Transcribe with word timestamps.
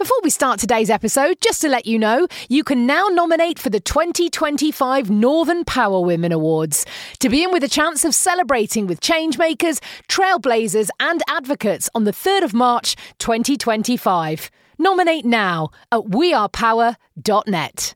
Before 0.00 0.16
we 0.22 0.30
start 0.30 0.58
today's 0.58 0.88
episode, 0.88 1.42
just 1.42 1.60
to 1.60 1.68
let 1.68 1.84
you 1.84 1.98
know, 1.98 2.26
you 2.48 2.64
can 2.64 2.86
now 2.86 3.08
nominate 3.10 3.58
for 3.58 3.68
the 3.68 3.80
2025 3.80 5.10
Northern 5.10 5.62
Power 5.62 6.00
Women 6.00 6.32
Awards 6.32 6.86
to 7.18 7.28
be 7.28 7.44
in 7.44 7.52
with 7.52 7.62
a 7.64 7.68
chance 7.68 8.02
of 8.06 8.14
celebrating 8.14 8.86
with 8.86 9.02
changemakers, 9.02 9.78
trailblazers, 10.08 10.88
and 11.00 11.22
advocates 11.28 11.90
on 11.94 12.04
the 12.04 12.12
3rd 12.12 12.44
of 12.44 12.54
March 12.54 12.96
2025. 13.18 14.50
Nominate 14.78 15.26
now 15.26 15.68
at 15.92 16.00
wearepower.net. 16.00 17.94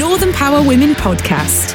Northern 0.00 0.32
Power 0.32 0.66
Women 0.66 0.94
podcast. 0.94 1.74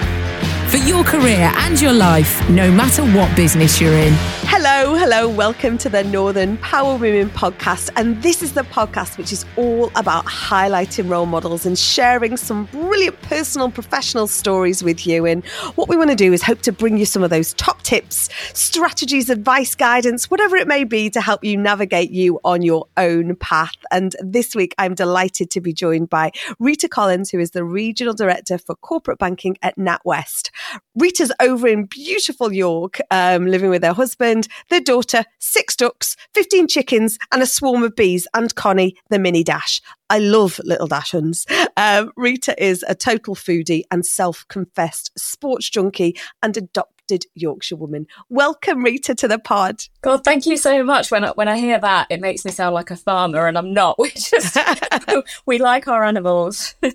For 0.72 0.78
your 0.78 1.04
career 1.04 1.52
and 1.58 1.80
your 1.80 1.94
life, 1.94 2.50
no 2.50 2.72
matter 2.72 3.06
what 3.06 3.36
business 3.36 3.80
you're 3.80 3.94
in. 3.94 4.16
Hello, 4.48 4.96
hello, 4.96 5.28
welcome 5.28 5.78
to 5.80 5.90
the 5.90 6.04
Northern 6.04 6.58
Power 6.60 6.98
Women 6.98 7.30
podcast. 7.32 7.90
And 7.96 8.22
this 8.22 8.44
is 8.44 8.54
the 8.54 8.62
podcast 8.62 9.18
which 9.18 9.34
is 9.34 9.44
all 9.58 9.92
about 9.96 10.26
highlighting 10.26 11.10
role 11.10 11.26
models 11.26 11.66
and 11.66 11.78
sharing 11.78 12.38
some 12.38 12.66
brilliant 12.66 13.20
personal 13.24 13.70
professional 13.70 14.28
stories 14.28 14.84
with 14.84 15.06
you. 15.06 15.26
And 15.26 15.44
what 15.76 15.90
we 15.90 15.98
want 15.98 16.12
to 16.12 16.16
do 16.16 16.32
is 16.32 16.42
hope 16.42 16.62
to 16.62 16.72
bring 16.72 16.98
you 16.98 17.06
some 17.06 17.24
of 17.24 17.32
those 17.32 17.54
top 17.56 17.82
tips, 17.82 18.30
strategies, 18.54 19.30
advice, 19.30 19.76
guidance, 19.76 20.30
whatever 20.30 20.56
it 20.56 20.68
may 20.68 20.84
be 20.84 21.10
to 21.10 21.22
help 21.22 21.44
you 21.44 21.58
navigate 21.58 22.12
you 22.12 22.40
on 22.46 22.62
your 22.62 22.86
own 22.98 23.36
path. 23.38 23.76
And 23.92 24.16
this 24.22 24.56
week, 24.56 24.74
I'm 24.78 24.94
delighted 24.94 25.50
to 25.52 25.60
be 25.60 25.74
joined 25.74 26.10
by 26.10 26.32
Rita 26.60 26.88
Collins, 26.88 27.30
who 27.32 27.40
is 27.40 27.52
the 27.52 27.66
Regional 27.66 28.14
Director 28.14 28.58
for 28.58 28.76
Corporate 28.76 29.18
Banking 29.18 29.58
at 29.64 29.76
NatWest. 29.76 30.52
Rita's 30.96 31.32
over 31.42 31.68
in 31.68 31.86
beautiful 31.86 32.54
York, 32.54 33.00
um, 33.12 33.48
living 33.48 33.70
with 33.70 33.84
her 33.84 33.94
husband, 33.94 34.35
their 34.70 34.82
daughter, 34.82 35.26
six 35.40 35.76
ducks, 35.76 36.16
15 36.34 36.68
chickens, 36.68 37.18
and 37.32 37.42
a 37.42 37.46
swarm 37.46 37.84
of 37.84 37.96
bees, 37.96 38.28
and 38.34 38.54
Connie, 38.56 38.96
the 39.10 39.20
mini 39.20 39.44
dash. 39.44 39.82
I 40.10 40.20
love 40.20 40.60
little 40.64 40.88
dachshunds. 40.88 41.46
Um, 41.78 42.12
Rita 42.16 42.62
is 42.64 42.86
a 42.88 42.96
total 42.96 43.36
foodie 43.36 43.84
and 43.92 44.06
self 44.06 44.46
confessed 44.48 45.12
sports 45.18 45.70
junkie 45.70 46.16
and 46.44 46.56
adopted 46.56 46.95
Yorkshire 47.34 47.76
woman. 47.76 48.08
Welcome, 48.30 48.84
Rita, 48.84 49.16
to 49.16 49.28
the 49.28 49.40
pod. 49.40 49.84
God, 50.02 50.24
thank 50.24 50.46
you 50.46 50.58
so 50.58 50.84
much. 50.84 51.12
When 51.12 51.24
I, 51.24 51.32
when 51.32 51.48
I 51.48 51.58
hear 51.58 51.80
that, 51.80 52.08
it 52.10 52.22
makes 52.22 52.46
me 52.46 52.52
sound 52.52 52.74
like 52.74 52.92
a 52.92 52.96
farmer, 52.96 53.48
and 53.48 53.58
I'm 53.58 53.74
not. 53.74 53.98
We 54.06 54.12
just 54.12 54.56
we 55.48 55.58
like 55.58 55.88
our 55.88 56.04
animals. 56.04 56.76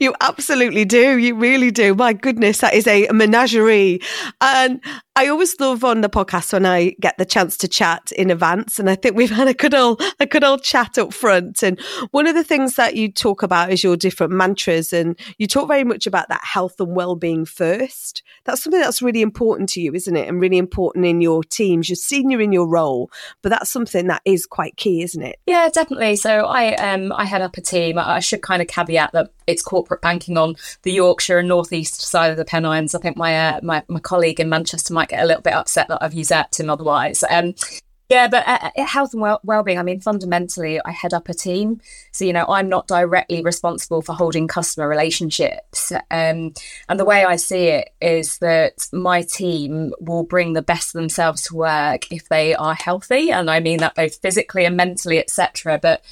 You 0.00 0.14
absolutely 0.20 0.84
do. 0.84 1.18
You 1.18 1.34
really 1.34 1.70
do. 1.70 1.94
My 1.94 2.12
goodness, 2.12 2.58
that 2.58 2.74
is 2.74 2.86
a 2.86 3.08
menagerie. 3.12 4.00
And 4.40 4.80
I 5.18 5.28
always 5.28 5.58
love 5.58 5.82
on 5.82 6.02
the 6.02 6.10
podcast 6.10 6.52
when 6.52 6.66
I 6.66 6.94
get 7.00 7.16
the 7.16 7.24
chance 7.24 7.56
to 7.58 7.68
chat 7.68 8.12
in 8.12 8.30
advance. 8.30 8.78
And 8.78 8.90
I 8.90 8.94
think 8.94 9.16
we've 9.16 9.30
had 9.30 9.48
a 9.48 9.54
good 9.54 9.74
old, 9.74 10.02
a 10.20 10.26
good 10.26 10.44
old 10.44 10.62
chat 10.62 10.98
up 10.98 11.14
front. 11.14 11.62
And 11.62 11.80
one 12.10 12.26
of 12.26 12.34
the 12.34 12.44
things 12.44 12.76
that 12.76 12.96
you 12.96 13.10
talk 13.10 13.42
about 13.42 13.72
is 13.72 13.82
your 13.82 13.96
different 13.96 14.34
mantras. 14.34 14.92
And 14.92 15.18
you 15.38 15.46
talk 15.46 15.68
very 15.68 15.84
much 15.84 16.06
about 16.06 16.28
that 16.28 16.44
health 16.44 16.78
and 16.80 16.94
well-being 16.94 17.46
first. 17.46 18.22
That's 18.44 18.62
something 18.62 18.80
that's 18.80 19.00
really 19.06 19.22
important 19.22 19.70
to 19.70 19.80
you, 19.80 19.94
isn't 19.94 20.16
it? 20.16 20.28
And 20.28 20.40
really 20.40 20.58
important 20.58 21.06
in 21.06 21.20
your 21.22 21.42
teams. 21.42 21.88
You're 21.88 21.96
senior 21.96 22.40
in 22.40 22.52
your 22.52 22.68
role, 22.68 23.10
but 23.42 23.48
that's 23.48 23.70
something 23.70 24.08
that 24.08 24.20
is 24.24 24.44
quite 24.44 24.76
key, 24.76 25.02
isn't 25.02 25.22
it? 25.22 25.38
yeah, 25.46 25.68
definitely. 25.72 26.16
So 26.16 26.44
I 26.46 26.74
um 26.74 27.12
I 27.12 27.24
head 27.24 27.40
up 27.40 27.56
a 27.56 27.60
team. 27.60 27.98
I 27.98 28.20
should 28.20 28.42
kind 28.42 28.60
of 28.60 28.68
caveat 28.68 29.12
that 29.12 29.30
it's 29.46 29.62
corporate 29.62 30.02
banking 30.02 30.36
on 30.36 30.56
the 30.82 30.92
Yorkshire 30.92 31.38
and 31.38 31.48
northeast 31.48 32.02
side 32.02 32.30
of 32.30 32.36
the 32.36 32.44
Pennines. 32.44 32.94
I 32.94 32.98
think 32.98 33.16
my 33.16 33.36
uh, 33.48 33.60
my 33.62 33.82
my 33.88 34.00
colleague 34.00 34.40
in 34.40 34.48
Manchester 34.48 34.92
might 34.92 35.08
get 35.08 35.22
a 35.22 35.26
little 35.26 35.42
bit 35.42 35.54
upset 35.54 35.88
that 35.88 36.02
I've 36.02 36.14
usurped 36.14 36.58
him 36.58 36.68
otherwise. 36.68 37.22
Um, 37.30 37.54
yeah, 38.08 38.28
but 38.28 38.46
uh, 38.46 38.70
uh, 38.76 38.86
health 38.86 39.12
and 39.12 39.22
well- 39.22 39.40
well-being. 39.42 39.78
I 39.78 39.82
mean, 39.82 40.00
fundamentally, 40.00 40.80
I 40.84 40.92
head 40.92 41.12
up 41.12 41.28
a 41.28 41.34
team, 41.34 41.80
so 42.12 42.24
you 42.24 42.32
know, 42.32 42.44
I'm 42.48 42.68
not 42.68 42.86
directly 42.86 43.42
responsible 43.42 44.00
for 44.00 44.12
holding 44.12 44.46
customer 44.46 44.88
relationships. 44.88 45.90
Um, 46.10 46.54
and 46.88 47.00
the 47.00 47.04
way 47.04 47.24
I 47.24 47.36
see 47.36 47.66
it 47.68 47.90
is 48.00 48.38
that 48.38 48.88
my 48.92 49.22
team 49.22 49.92
will 49.98 50.22
bring 50.22 50.52
the 50.52 50.62
best 50.62 50.94
of 50.94 51.00
themselves 51.00 51.42
to 51.42 51.56
work 51.56 52.12
if 52.12 52.28
they 52.28 52.54
are 52.54 52.74
healthy, 52.74 53.30
and 53.32 53.50
I 53.50 53.60
mean 53.60 53.78
that 53.78 53.96
both 53.96 54.20
physically 54.20 54.64
and 54.64 54.76
mentally, 54.76 55.18
etc. 55.18 55.78
But 55.82 56.02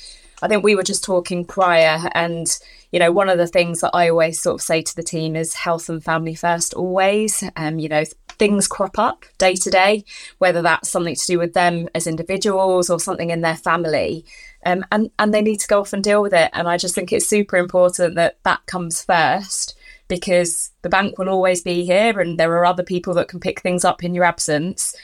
I 0.43 0.49
think 0.49 0.65
we 0.65 0.75
were 0.75 0.83
just 0.83 1.05
talking 1.05 1.45
prior, 1.45 2.11
and 2.13 2.47
you 2.91 2.99
know, 2.99 3.13
one 3.13 3.29
of 3.29 3.39
the 3.39 3.47
things 3.47 3.81
that 3.81 3.91
I 3.95 4.09
always 4.09 4.41
sort 4.41 4.55
of 4.55 4.63
say 4.63 4.83
to 4.83 4.97
the 4.97 5.03
team 5.03 5.37
is 5.37 5.55
health 5.55 5.89
and 5.89 6.03
family 6.03 6.35
first, 6.35 6.75
always. 6.75 7.43
Um, 7.57 7.79
you 7.79 7.89
know, 7.89 8.05
things 8.39 8.69
crop 8.69 8.99
up 8.99 9.25
day 9.39 9.55
to 9.55 9.71
day, 9.71 10.05
whether 10.39 10.63
that's 10.63 10.91
something 10.91 11.15
to 11.15 11.27
do 11.27 11.39
with 11.39 11.55
them 11.55 11.89
as 11.95 12.07
individuals 12.07 12.91
or 12.91 13.01
something 13.01 13.31
in 13.31 13.41
their 13.41 13.57
family, 13.57 14.25
um, 14.67 14.85
and 14.93 15.11
and 15.19 15.33
they 15.33 15.43
need 15.43 15.61
to 15.61 15.69
go 15.69 15.81
off 15.81 15.93
and 15.93 16.05
deal 16.05 16.23
with 16.23 16.35
it. 16.35 16.51
And 16.53 16.69
I 16.69 16.77
just 16.77 16.95
think 16.95 17.13
it's 17.13 17.27
super 17.27 17.57
important 17.57 18.15
that 18.17 18.39
that 18.45 18.67
comes 18.67 19.03
first 19.03 19.77
because 20.09 20.71
the 20.83 20.89
bank 20.89 21.19
will 21.19 21.29
always 21.29 21.63
be 21.63 21.85
here, 21.85 22.21
and 22.21 22.39
there 22.39 22.53
are 22.53 22.67
other 22.67 22.83
people 22.83 23.15
that 23.15 23.29
can 23.29 23.41
pick 23.41 23.61
things 23.61 23.85
up 23.85 24.05
in 24.05 24.15
your 24.15 24.25
absence. 24.25 24.95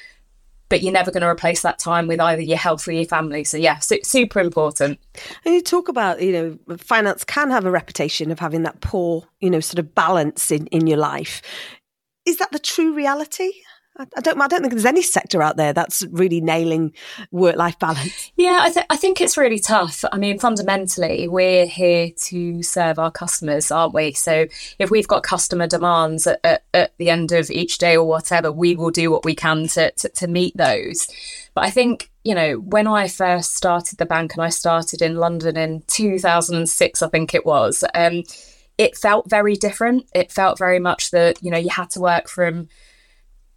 But 0.69 0.83
you're 0.83 0.93
never 0.93 1.11
going 1.11 1.23
to 1.23 1.29
replace 1.29 1.63
that 1.63 1.81
time 1.81 2.07
with 2.07 2.21
either 2.21 2.43
your 2.43 2.57
health 2.57 2.87
or 2.87 2.93
your 2.93 3.05
family. 3.05 3.43
So 3.43 3.57
yeah, 3.57 3.81
su- 3.81 4.05
super 4.05 4.39
important. 4.39 5.01
And 5.45 5.53
you 5.53 5.63
talk 5.63 5.89
about, 5.89 6.23
you 6.23 6.31
know, 6.31 6.77
finance 6.77 7.25
can 7.25 7.51
have 7.51 7.65
a 7.65 7.73
reputation 7.73 8.31
of 8.31 8.39
having 8.39 8.63
that 8.63 8.81
poor, 8.81 9.27
you 9.41 9.51
know, 9.51 9.59
sort 9.59 9.81
of 9.81 9.97
balance 9.97 10.53
in, 10.53 10.69
in 10.69 10.87
your 10.87 10.99
life. 10.99 11.43
Is 12.27 12.39
that 12.39 12.53
the 12.53 12.59
true 12.59 12.95
reality? 12.95 13.53
I, 14.17 14.21
don't. 14.21 14.41
I 14.41 14.47
don't 14.47 14.61
think 14.61 14.73
there's 14.73 14.87
any 14.87 15.03
sector 15.03 15.43
out 15.43 15.57
there 15.57 15.73
that's 15.73 16.05
really 16.11 16.41
nailing 16.41 16.93
work-life 17.31 17.79
balance. 17.79 18.31
Yeah, 18.37 18.61
I, 18.63 18.71
th- 18.71 18.87
I 18.89 18.97
think 18.97 19.21
it's 19.21 19.37
really 19.37 19.59
tough. 19.59 20.03
I 20.11 20.17
mean, 20.17 20.39
fundamentally, 20.39 21.29
we're 21.29 21.67
here 21.67 22.11
to 22.29 22.63
serve 22.63 22.99
our 22.99 23.11
customers, 23.11 23.71
aren't 23.71 23.93
we? 23.93 24.13
So 24.13 24.47
if 24.79 24.91
we've 24.91 25.09
got 25.09 25.23
customer 25.23 25.67
demands 25.67 26.27
at, 26.27 26.41
at, 26.43 26.63
at 26.73 26.97
the 26.97 27.11
end 27.11 27.33
of 27.33 27.51
each 27.51 27.77
day 27.77 27.97
or 27.97 28.07
whatever, 28.07 28.51
we 28.51 28.77
will 28.77 28.91
do 28.91 29.11
what 29.11 29.27
we 29.27 29.35
can 29.35 29.69
to, 29.69 29.91
to, 29.91 30.09
to 30.09 30.27
meet 30.27 30.57
those. 30.57 31.07
But 31.55 31.65
I 31.65 31.71
think, 31.71 32.11
you 32.25 32.35
know, 32.35 32.55
when 32.55 32.87
I 32.87 33.09
first 33.09 33.55
started 33.57 33.99
the 33.99 34.07
bank 34.07 34.35
and 34.35 34.43
I 34.43 34.49
started 34.49 35.03
in 35.03 35.17
London 35.17 35.59
in 35.59 35.83
2006, 35.89 37.03
I 37.03 37.09
think 37.09 37.35
it 37.35 37.45
was, 37.45 37.85
um, 37.95 38.23
it 38.81 38.97
felt 38.97 39.29
very 39.29 39.57
different. 39.57 40.09
It 40.15 40.33
felt 40.33 40.57
very 40.57 40.79
much 40.79 41.11
that, 41.11 41.43
you 41.43 41.51
know, 41.51 41.59
you 41.59 41.69
had 41.69 41.91
to 41.91 42.01
work 42.01 42.29
from 42.29 42.69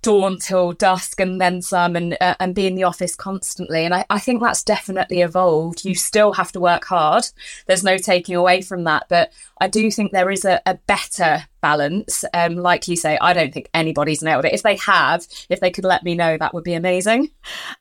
dawn 0.01 0.37
till 0.37 0.73
dusk 0.73 1.21
and 1.21 1.39
then 1.39 1.61
some 1.61 1.95
and 1.95 2.17
uh, 2.19 2.35
and 2.41 2.53
be 2.53 2.67
in 2.67 2.75
the 2.75 2.83
office 2.83 3.15
constantly. 3.15 3.85
And 3.85 3.93
I, 3.93 4.05
I 4.09 4.19
think 4.19 4.41
that's 4.41 4.65
definitely 4.65 5.21
evolved. 5.21 5.85
You 5.85 5.95
still 5.95 6.33
have 6.33 6.51
to 6.51 6.59
work 6.59 6.83
hard. 6.83 7.23
There's 7.67 7.85
no 7.85 7.97
taking 7.97 8.35
away 8.35 8.61
from 8.61 8.83
that. 8.83 9.05
But 9.07 9.31
I 9.61 9.69
do 9.69 9.89
think 9.89 10.11
there 10.11 10.29
is 10.29 10.43
a, 10.43 10.61
a 10.65 10.73
better 10.87 11.45
balance. 11.61 12.25
Um 12.33 12.55
like 12.55 12.89
you 12.89 12.97
say 12.97 13.17
I 13.21 13.31
don't 13.31 13.53
think 13.53 13.69
anybody's 13.73 14.21
nailed 14.21 14.43
it. 14.43 14.53
If 14.53 14.63
they 14.63 14.75
have 14.75 15.25
if 15.47 15.61
they 15.61 15.71
could 15.71 15.85
let 15.85 16.03
me 16.03 16.15
know 16.15 16.37
that 16.37 16.53
would 16.53 16.65
be 16.65 16.73
amazing. 16.73 17.31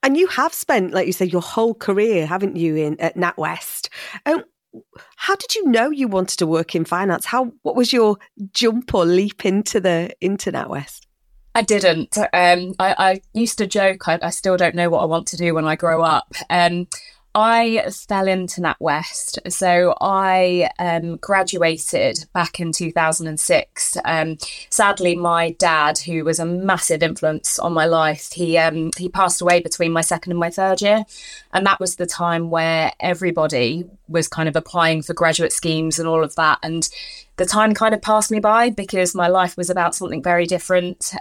And 0.04 0.16
you 0.16 0.28
have 0.28 0.54
spent, 0.54 0.94
like 0.94 1.08
you 1.08 1.12
said, 1.12 1.32
your 1.32 1.42
whole 1.42 1.75
career, 1.75 2.25
haven't 2.25 2.54
you, 2.54 2.76
in 2.76 3.00
at 3.00 3.16
NatWest? 3.16 3.88
Um, 4.26 4.44
how 5.16 5.36
did 5.36 5.54
you 5.54 5.68
know 5.68 5.90
you 5.90 6.08
wanted 6.08 6.38
to 6.38 6.46
work 6.46 6.74
in 6.74 6.84
finance? 6.84 7.26
How? 7.26 7.52
What 7.62 7.76
was 7.76 7.92
your 7.92 8.16
jump 8.52 8.94
or 8.94 9.04
leap 9.04 9.44
into 9.44 9.80
the 9.80 10.14
into 10.20 10.52
NatWest? 10.52 11.06
I 11.54 11.62
didn't. 11.62 12.16
Um, 12.16 12.74
I, 12.78 12.94
I 12.98 13.20
used 13.34 13.58
to 13.58 13.66
joke. 13.66 14.08
I, 14.08 14.18
I 14.22 14.30
still 14.30 14.56
don't 14.56 14.74
know 14.74 14.88
what 14.88 15.00
I 15.00 15.06
want 15.06 15.26
to 15.28 15.36
do 15.36 15.54
when 15.54 15.66
I 15.66 15.76
grow 15.76 16.02
up. 16.02 16.34
Um, 16.48 16.88
I 17.34 17.90
fell 18.08 18.29
into 18.29 18.61
NatWest. 18.61 19.50
So 19.50 19.94
I 20.00 20.69
um, 20.79 21.17
graduated 21.17 22.26
back 22.34 22.61
in 22.61 22.73
2006. 22.73 23.96
Um, 24.05 24.37
sadly, 24.69 25.17
my 25.17 25.52
dad, 25.52 25.99
who 25.99 26.25
was 26.25 26.38
a 26.38 26.44
massive 26.44 27.02
influence 27.02 27.58
on 27.58 27.73
my 27.73 27.87
life, 27.87 28.32
he 28.32 28.58
um, 28.58 28.90
he 28.99 29.08
passed 29.08 29.40
away 29.40 29.61
between 29.61 29.93
my 29.93 30.02
second 30.02 30.32
and 30.32 30.40
my 30.40 30.50
third 30.50 30.82
year, 30.82 31.05
and 31.55 31.64
that 31.64 31.81
was 31.81 31.96
the 31.96 32.06
time 32.06 32.50
where 32.50 32.93
everybody 33.00 33.85
was 34.08 34.28
kind 34.28 34.49
of 34.49 34.56
applying 34.56 35.00
for 35.00 35.14
graduate 35.14 35.52
schemes 35.52 35.99
and 35.99 36.06
all 36.06 36.23
of 36.23 36.35
that. 36.35 36.58
And 36.62 36.87
the 37.37 37.46
time 37.46 37.73
kind 37.73 37.94
of 37.94 38.02
passed 38.02 38.31
me 38.31 38.40
by 38.40 38.69
because 38.69 39.14
my 39.14 39.28
life 39.28 39.56
was 39.56 39.70
about 39.70 39.94
something 39.94 40.23
very 40.23 40.44
different. 40.44 41.12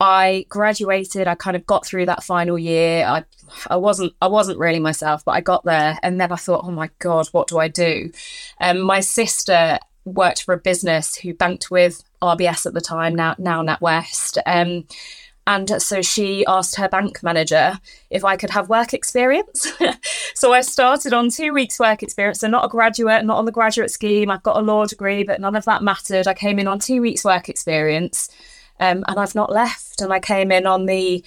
I 0.00 0.46
graduated. 0.48 1.26
I 1.26 1.34
kind 1.34 1.56
of 1.56 1.66
got 1.66 1.84
through 1.84 2.06
that 2.06 2.22
final 2.22 2.58
year. 2.58 3.04
I 3.04 3.24
I 3.68 3.76
wasn't 3.76 4.12
I 4.20 4.28
wasn't 4.28 4.58
really 4.58 4.78
myself, 4.80 5.24
but 5.24 5.32
I 5.32 5.40
got 5.40 5.64
there, 5.64 5.98
and 6.02 6.20
then 6.20 6.32
I 6.32 6.36
thought, 6.36 6.64
oh 6.64 6.70
my 6.70 6.90
god, 6.98 7.28
what 7.32 7.48
do 7.48 7.58
I 7.58 7.68
do? 7.68 8.12
Um, 8.60 8.80
my 8.80 9.00
sister 9.00 9.78
worked 10.04 10.44
for 10.44 10.54
a 10.54 10.58
business 10.58 11.16
who 11.16 11.34
banked 11.34 11.70
with 11.70 12.02
RBS 12.22 12.66
at 12.66 12.74
the 12.74 12.80
time, 12.80 13.14
now 13.14 13.34
now 13.38 13.62
NatWest. 13.62 14.38
Um, 14.46 14.86
And 15.46 15.80
so 15.80 16.02
she 16.02 16.44
asked 16.44 16.76
her 16.76 16.90
bank 16.90 17.22
manager 17.22 17.80
if 18.10 18.22
I 18.22 18.36
could 18.36 18.50
have 18.50 18.68
work 18.68 18.92
experience. 18.92 19.66
so 20.34 20.52
I 20.52 20.60
started 20.60 21.14
on 21.14 21.30
two 21.30 21.54
weeks' 21.54 21.80
work 21.80 22.02
experience. 22.02 22.40
So, 22.40 22.48
not 22.48 22.66
a 22.66 22.68
graduate, 22.68 23.24
not 23.24 23.38
on 23.38 23.46
the 23.46 23.52
graduate 23.52 23.90
scheme. 23.90 24.30
I've 24.30 24.42
got 24.42 24.58
a 24.58 24.60
law 24.60 24.84
degree, 24.84 25.24
but 25.24 25.40
none 25.40 25.56
of 25.56 25.64
that 25.64 25.82
mattered. 25.82 26.28
I 26.28 26.34
came 26.34 26.58
in 26.58 26.68
on 26.68 26.78
two 26.78 27.00
weeks' 27.00 27.24
work 27.24 27.48
experience 27.48 28.28
um, 28.80 29.04
and 29.08 29.18
I've 29.18 29.34
not 29.34 29.52
left. 29.52 30.00
And 30.00 30.12
I 30.12 30.20
came 30.20 30.52
in 30.52 30.66
on 30.66 30.86
the 30.86 31.24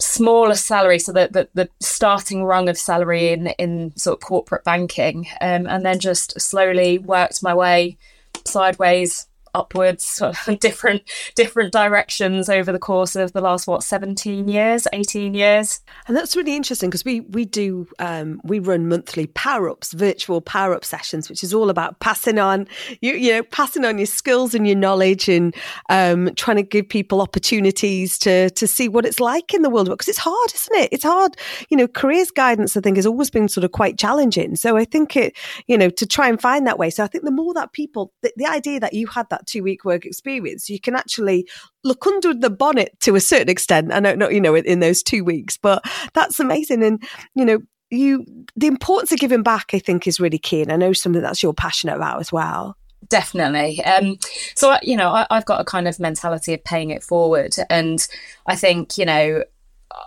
smaller 0.00 0.56
salary, 0.56 0.98
so 0.98 1.12
that 1.12 1.32
the, 1.32 1.48
the 1.54 1.68
starting 1.80 2.44
rung 2.44 2.68
of 2.68 2.76
salary 2.76 3.28
in 3.28 3.48
in 3.58 3.96
sort 3.96 4.18
of 4.18 4.26
corporate 4.26 4.64
banking, 4.64 5.26
um, 5.40 5.66
and 5.66 5.84
then 5.84 5.98
just 6.00 6.40
slowly 6.40 6.98
worked 6.98 7.42
my 7.42 7.54
way 7.54 7.96
sideways 8.44 9.26
upwards 9.54 10.04
sort 10.04 10.36
of 10.48 10.58
different 10.60 11.02
different 11.34 11.72
directions 11.72 12.48
over 12.48 12.72
the 12.72 12.78
course 12.78 13.16
of 13.16 13.32
the 13.32 13.40
last 13.40 13.66
what 13.66 13.82
17 13.82 14.48
years 14.48 14.86
18 14.92 15.34
years 15.34 15.80
And 16.06 16.16
that's 16.16 16.36
really 16.36 16.56
interesting 16.56 16.90
because 16.90 17.04
we 17.04 17.20
we 17.20 17.44
do 17.44 17.86
um, 17.98 18.40
we 18.44 18.58
run 18.58 18.88
monthly 18.88 19.26
power 19.28 19.68
ups, 19.70 19.92
virtual 19.92 20.40
power 20.40 20.74
up 20.74 20.84
sessions, 20.84 21.28
which 21.28 21.42
is 21.42 21.54
all 21.54 21.70
about 21.70 22.00
passing 22.00 22.38
on 22.38 22.66
you 23.00 23.14
you 23.14 23.32
know 23.32 23.42
passing 23.42 23.84
on 23.84 23.98
your 23.98 24.06
skills 24.06 24.54
and 24.54 24.66
your 24.66 24.76
knowledge 24.76 25.28
and 25.28 25.54
um, 25.88 26.34
trying 26.34 26.56
to 26.56 26.62
give 26.62 26.88
people 26.88 27.20
opportunities 27.20 28.18
to 28.18 28.50
to 28.50 28.66
see 28.66 28.88
what 28.88 29.06
it's 29.06 29.20
like 29.20 29.54
in 29.54 29.62
the 29.62 29.70
world 29.70 29.88
because 29.88 30.08
it's 30.08 30.18
hard, 30.18 30.54
isn't 30.54 30.76
it? 30.76 30.88
It's 30.92 31.04
hard. 31.04 31.36
You 31.70 31.76
know, 31.76 31.88
careers 31.88 32.30
guidance 32.30 32.76
I 32.76 32.80
think 32.80 32.96
has 32.96 33.06
always 33.06 33.30
been 33.30 33.48
sort 33.48 33.64
of 33.64 33.72
quite 33.72 33.98
challenging. 33.98 34.56
So 34.56 34.76
I 34.76 34.84
think 34.84 35.16
it 35.16 35.36
you 35.66 35.78
know 35.78 35.90
to 35.90 36.06
try 36.06 36.28
and 36.28 36.40
find 36.40 36.66
that 36.66 36.78
way. 36.78 36.90
So 36.90 37.04
I 37.04 37.06
think 37.06 37.24
the 37.24 37.30
more 37.30 37.54
that 37.54 37.72
people 37.72 38.12
the, 38.22 38.32
the 38.36 38.46
idea 38.46 38.80
that 38.80 38.92
you 38.92 39.06
had 39.06 39.28
that 39.30 39.43
two 39.44 39.62
week 39.62 39.84
work 39.84 40.04
experience, 40.04 40.68
you 40.68 40.80
can 40.80 40.94
actually 40.94 41.48
look 41.82 42.06
under 42.06 42.34
the 42.34 42.50
bonnet 42.50 42.98
to 43.00 43.14
a 43.14 43.20
certain 43.20 43.48
extent. 43.48 43.92
I 43.92 44.00
don't 44.00 44.18
know, 44.18 44.28
you 44.28 44.40
know, 44.40 44.54
in, 44.54 44.80
those 44.80 45.02
two 45.02 45.24
weeks, 45.24 45.56
but 45.56 45.84
that's 46.14 46.40
amazing. 46.40 46.82
And, 46.82 47.02
you 47.34 47.44
know, 47.44 47.60
you, 47.90 48.24
the 48.56 48.66
importance 48.66 49.12
of 49.12 49.18
giving 49.18 49.42
back, 49.42 49.70
I 49.72 49.78
think, 49.78 50.06
is 50.06 50.20
really 50.20 50.38
key. 50.38 50.62
And 50.62 50.72
I 50.72 50.76
know 50.76 50.92
something 50.92 51.22
that's 51.22 51.42
you're 51.42 51.54
passionate 51.54 51.96
about 51.96 52.20
as 52.20 52.32
well. 52.32 52.76
definitely 53.08 53.84
um 53.84 54.16
so 54.54 54.76
you 54.80 54.96
know 54.96 55.10
I, 55.10 55.26
i've 55.30 55.44
got 55.44 55.60
a 55.60 55.64
kind 55.64 55.86
of 55.86 56.00
mentality 56.00 56.54
of 56.54 56.64
paying 56.64 56.88
it 56.88 57.02
forward 57.02 57.54
and 57.68 58.08
i 58.46 58.56
think 58.56 58.96
you 58.96 59.04
know 59.04 59.44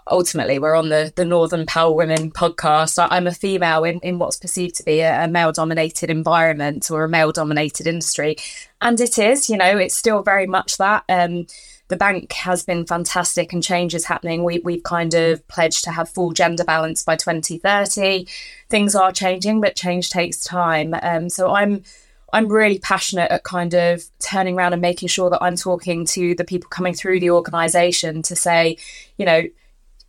ultimately 0.10 0.60
we're 0.60 0.76
on 0.76 0.90
the 0.90 1.14
the 1.16 1.26
northern 1.26 1.66
power 1.66 1.92
women 1.92 2.32
podcast 2.32 2.98
I, 2.98 3.16
i'm 3.16 3.28
a 3.28 3.34
female 3.34 3.84
in, 3.84 4.00
in 4.00 4.20
what's 4.20 4.38
perceived 4.38 4.76
to 4.76 4.84
be 4.84 5.00
a, 5.00 5.24
a 5.24 5.28
male 5.28 5.52
dominated 5.52 6.10
environment 6.10 6.90
or 6.92 7.04
a 7.04 7.10
male 7.10 7.32
dominated 7.32 7.88
industry 7.88 8.38
and 8.82 9.00
it 9.00 9.18
is 9.18 9.50
you 9.50 9.58
know 9.58 9.78
it's 9.78 9.96
still 9.96 10.24
very 10.24 10.48
much 10.48 10.78
that 10.78 11.04
um 11.10 11.48
the 11.88 11.98
bank 11.98 12.34
has 12.34 12.64
been 12.64 12.86
fantastic 12.86 13.54
and 13.54 13.64
change 13.64 13.96
is 13.96 14.06
happening. 14.06 14.44
We, 14.44 14.60
we've 14.60 14.84
kind 14.84 15.14
of 15.14 15.48
pledged 15.48 15.86
to 15.86 15.92
have 15.92 16.10
full 16.10 16.32
gender 16.34 16.64
balance 16.64 17.04
by 17.04 17.16
2030. 17.16 18.28
Things 18.70 18.96
are 18.96 19.12
changing, 19.12 19.62
but 19.62 19.76
change 19.76 20.10
takes 20.10 20.44
time. 20.44 20.94
Um, 21.02 21.30
so 21.30 21.54
I'm 21.54 21.84
I'm 22.34 22.50
really 22.50 22.78
passionate 22.78 23.32
at 23.32 23.46
kind 23.46 23.74
of 23.74 24.04
turning 24.20 24.58
around 24.58 24.74
and 24.74 24.82
making 24.82 25.08
sure 25.08 25.30
that 25.30 25.42
I'm 25.42 25.56
talking 25.56 26.06
to 26.08 26.36
the 26.36 26.44
people 26.44 26.68
coming 26.68 26.94
through 26.94 27.22
the 27.22 27.30
organization 27.30 28.22
to 28.24 28.36
say, 28.36 28.78
you 29.18 29.26
know, 29.26 29.44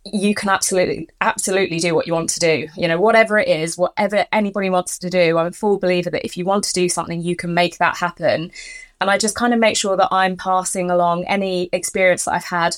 you 0.05 0.33
can 0.33 0.49
absolutely 0.49 1.09
absolutely 1.21 1.79
do 1.79 1.93
what 1.93 2.07
you 2.07 2.13
want 2.13 2.29
to 2.29 2.39
do. 2.39 2.67
You 2.75 2.87
know, 2.87 2.99
whatever 2.99 3.37
it 3.37 3.47
is, 3.47 3.77
whatever 3.77 4.25
anybody 4.31 4.69
wants 4.69 4.97
to 4.99 5.09
do, 5.09 5.37
I'm 5.37 5.47
a 5.47 5.51
full 5.51 5.77
believer 5.77 6.09
that 6.09 6.25
if 6.25 6.37
you 6.37 6.45
want 6.45 6.63
to 6.65 6.73
do 6.73 6.89
something, 6.89 7.21
you 7.21 7.35
can 7.35 7.53
make 7.53 7.77
that 7.77 7.97
happen. 7.97 8.51
And 9.01 9.09
I 9.09 9.17
just 9.17 9.35
kind 9.35 9.53
of 9.53 9.59
make 9.59 9.77
sure 9.77 9.97
that 9.97 10.09
I'm 10.11 10.35
passing 10.35 10.89
along 10.89 11.25
any 11.25 11.69
experience 11.71 12.25
that 12.25 12.33
I've 12.33 12.45
had 12.45 12.75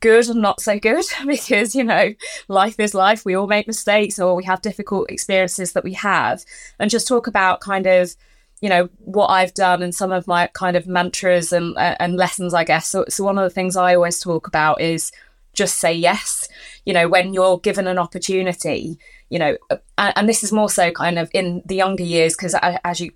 good 0.00 0.28
and 0.28 0.42
not 0.42 0.60
so 0.60 0.78
good 0.78 1.04
because 1.26 1.74
you 1.74 1.82
know 1.82 2.12
life 2.48 2.78
is 2.78 2.94
life 2.94 3.24
we 3.24 3.34
all 3.34 3.46
make 3.46 3.66
mistakes 3.66 4.18
or 4.18 4.34
we 4.34 4.44
have 4.44 4.60
difficult 4.60 5.10
experiences 5.10 5.72
that 5.72 5.84
we 5.84 5.94
have 5.94 6.44
and 6.78 6.90
just 6.90 7.08
talk 7.08 7.26
about 7.26 7.60
kind 7.60 7.86
of 7.86 8.14
you 8.60 8.68
know 8.68 8.88
what 8.98 9.28
I've 9.28 9.54
done 9.54 9.82
and 9.82 9.94
some 9.94 10.12
of 10.12 10.26
my 10.26 10.48
kind 10.48 10.76
of 10.76 10.86
mantras 10.86 11.52
and 11.52 11.76
uh, 11.76 11.96
and 11.98 12.16
lessons 12.16 12.54
I 12.54 12.64
guess 12.64 12.88
so, 12.88 13.04
so 13.08 13.24
one 13.24 13.38
of 13.38 13.44
the 13.44 13.50
things 13.50 13.76
I 13.76 13.94
always 13.94 14.20
talk 14.20 14.46
about 14.46 14.80
is 14.80 15.12
just 15.56 15.80
say 15.80 15.92
yes 15.92 16.48
you 16.84 16.92
know 16.92 17.08
when 17.08 17.34
you're 17.34 17.58
given 17.58 17.86
an 17.86 17.98
opportunity 17.98 18.98
you 19.30 19.38
know 19.38 19.56
uh, 19.70 19.76
and, 19.98 20.12
and 20.16 20.28
this 20.28 20.44
is 20.44 20.52
more 20.52 20.70
so 20.70 20.90
kind 20.92 21.18
of 21.18 21.28
in 21.34 21.62
the 21.66 21.74
younger 21.74 22.04
years 22.04 22.36
because 22.36 22.54
as 22.84 23.00
you 23.00 23.10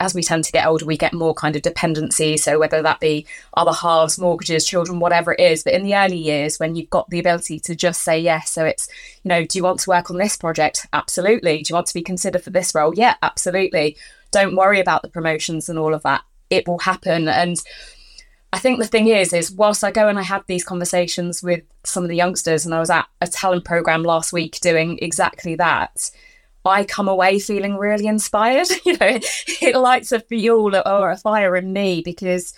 as 0.00 0.14
we 0.14 0.22
tend 0.22 0.44
to 0.44 0.52
get 0.52 0.66
older, 0.66 0.86
we 0.86 0.96
get 0.96 1.12
more 1.12 1.34
kind 1.34 1.54
of 1.54 1.62
dependency. 1.62 2.38
So 2.38 2.58
whether 2.58 2.80
that 2.80 3.00
be 3.00 3.26
other 3.54 3.72
halves, 3.72 4.18
mortgages, 4.18 4.66
children, 4.66 4.98
whatever 4.98 5.32
it 5.32 5.40
is. 5.40 5.62
But 5.62 5.74
in 5.74 5.82
the 5.82 5.94
early 5.94 6.16
years, 6.16 6.58
when 6.58 6.74
you've 6.74 6.90
got 6.90 7.08
the 7.10 7.20
ability 7.20 7.60
to 7.60 7.76
just 7.76 8.02
say 8.02 8.18
yes, 8.18 8.50
so 8.50 8.64
it's, 8.64 8.88
you 9.22 9.28
know, 9.28 9.44
do 9.44 9.58
you 9.58 9.62
want 9.62 9.80
to 9.80 9.90
work 9.90 10.10
on 10.10 10.16
this 10.16 10.36
project? 10.38 10.86
Absolutely. 10.94 11.62
Do 11.62 11.70
you 11.70 11.74
want 11.74 11.86
to 11.86 11.94
be 11.94 12.02
considered 12.02 12.42
for 12.42 12.50
this 12.50 12.74
role? 12.74 12.94
Yeah, 12.94 13.16
absolutely. 13.22 13.96
Don't 14.30 14.56
worry 14.56 14.80
about 14.80 15.02
the 15.02 15.10
promotions 15.10 15.68
and 15.68 15.78
all 15.78 15.92
of 15.92 16.02
that. 16.02 16.22
It 16.48 16.66
will 16.66 16.78
happen. 16.78 17.28
And 17.28 17.56
I 18.52 18.58
think 18.58 18.80
the 18.80 18.86
thing 18.86 19.06
is, 19.08 19.32
is 19.32 19.52
whilst 19.52 19.84
I 19.84 19.90
go 19.90 20.08
and 20.08 20.18
I 20.18 20.22
have 20.22 20.44
these 20.46 20.64
conversations 20.64 21.42
with 21.42 21.62
some 21.84 22.02
of 22.02 22.08
the 22.08 22.16
youngsters, 22.16 22.64
and 22.64 22.74
I 22.74 22.80
was 22.80 22.90
at 22.90 23.06
a 23.20 23.26
talent 23.26 23.64
program 23.64 24.02
last 24.02 24.32
week 24.32 24.58
doing 24.60 24.98
exactly 25.00 25.54
that. 25.56 26.10
I 26.64 26.84
come 26.84 27.08
away 27.08 27.38
feeling 27.38 27.76
really 27.76 28.06
inspired. 28.06 28.68
You 28.84 28.94
know, 28.94 29.18
it 29.62 29.76
lights 29.76 30.12
a 30.12 30.20
fuel 30.20 30.76
or 30.76 31.10
a 31.10 31.16
fire 31.16 31.56
in 31.56 31.72
me 31.72 32.02
because 32.04 32.52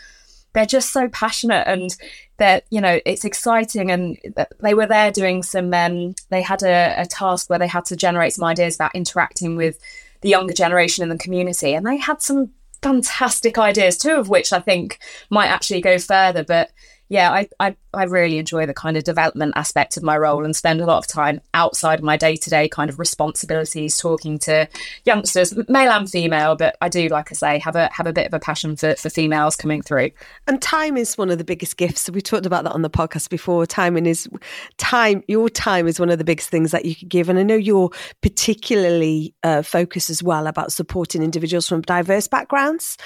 they're 0.55 0.67
just 0.67 0.93
so 0.93 1.09
passionate 1.09 1.67
and 1.67 1.95
they're, 2.37 2.63
you 2.71 2.81
know, 2.81 3.01
it's 3.05 3.25
exciting. 3.25 3.91
And 3.91 4.19
they 4.61 4.75
were 4.75 4.87
there 4.87 5.11
doing 5.11 5.43
some, 5.43 5.73
um, 5.75 6.15
they 6.31 6.43
had 6.43 6.63
a, 6.63 6.95
a 6.99 7.07
task 7.07 7.49
where 7.49 7.59
they 7.59 7.67
had 7.67 7.85
to 7.87 7.97
generate 7.97 8.33
some 8.33 8.45
ideas 8.45 8.75
about 8.75 8.95
interacting 8.95 9.57
with 9.57 9.79
the 10.21 10.31
younger 10.31 10.55
generation 10.55 11.03
in 11.03 11.09
the 11.09 11.19
community. 11.19 11.75
And 11.75 11.87
they 11.87 11.97
had 11.97 12.23
some 12.23 12.51
fantastic 12.83 13.59
ideas, 13.59 13.97
two 13.97 14.17
of 14.17 14.29
which 14.29 14.53
I 14.53 14.61
think 14.61 14.99
might 15.31 15.49
actually 15.49 15.81
go 15.81 15.99
further. 15.99 16.45
But 16.45 16.71
yeah, 17.13 17.31
I, 17.31 17.49
I, 17.61 17.77
I 17.93 18.05
really 18.05 18.39
enjoy 18.39 18.65
the 18.65 18.73
kind 18.73 18.97
of 18.97 19.05
development 19.05 19.53
aspect 19.55 19.99
of 19.99 20.03
my 20.03 20.17
role 20.17 20.47
and 20.47 20.57
spend 20.57 20.81
a 20.81 20.87
lot 20.87 20.97
of 20.97 21.07
time 21.07 21.43
outside 21.53 21.99
of 21.99 22.05
my 22.07 22.17
day 22.17 22.37
to 22.37 22.49
day 22.49 22.71
kind 22.71 22.89
of 22.89 22.99
responsibilities 22.99 23.99
talking 23.99 24.39
to 24.39 24.67
youngsters, 25.05 25.55
male 25.69 25.91
and 25.91 26.09
female. 26.09 26.57
But 26.57 26.79
I 26.81 26.89
do, 26.89 27.09
like 27.09 27.31
I 27.31 27.35
say, 27.35 27.59
have 27.59 27.77
a 27.77 27.91
have 27.93 28.07
a 28.07 28.15
bit 28.15 28.27
of 28.27 28.33
a 28.33 28.41
passion 28.41 28.77
for, 28.77 28.95
for 28.95 29.11
females 29.11 29.57
coming 29.57 29.83
through. 29.83 30.13
And 30.47 30.63
time 30.63 30.97
is 30.97 31.19
one 31.19 31.29
of 31.29 31.37
the 31.37 31.45
biggest 31.45 31.77
gifts. 31.77 32.09
We 32.09 32.23
talked 32.23 32.47
about 32.47 32.65
that 32.65 32.73
on 32.73 32.81
the 32.81 32.89
podcast 32.89 33.29
before. 33.29 33.67
Timing 33.67 34.07
is 34.07 34.27
time. 34.79 35.23
Your 35.29 35.51
time 35.51 35.87
is 35.87 36.01
one 36.01 36.09
of 36.09 36.17
the 36.17 36.25
biggest 36.25 36.49
things 36.49 36.71
that 36.71 36.87
you 36.87 36.97
could 36.97 37.11
give. 37.11 37.29
And 37.29 37.39
I 37.39 37.43
know 37.43 37.57
you're 37.57 37.91
particularly 38.23 39.35
uh, 39.43 39.61
focused 39.61 40.09
as 40.09 40.23
well 40.23 40.47
about 40.47 40.73
supporting 40.73 41.23
individuals 41.23 41.69
from 41.69 41.83
diverse 41.83 42.27
backgrounds. 42.27 42.97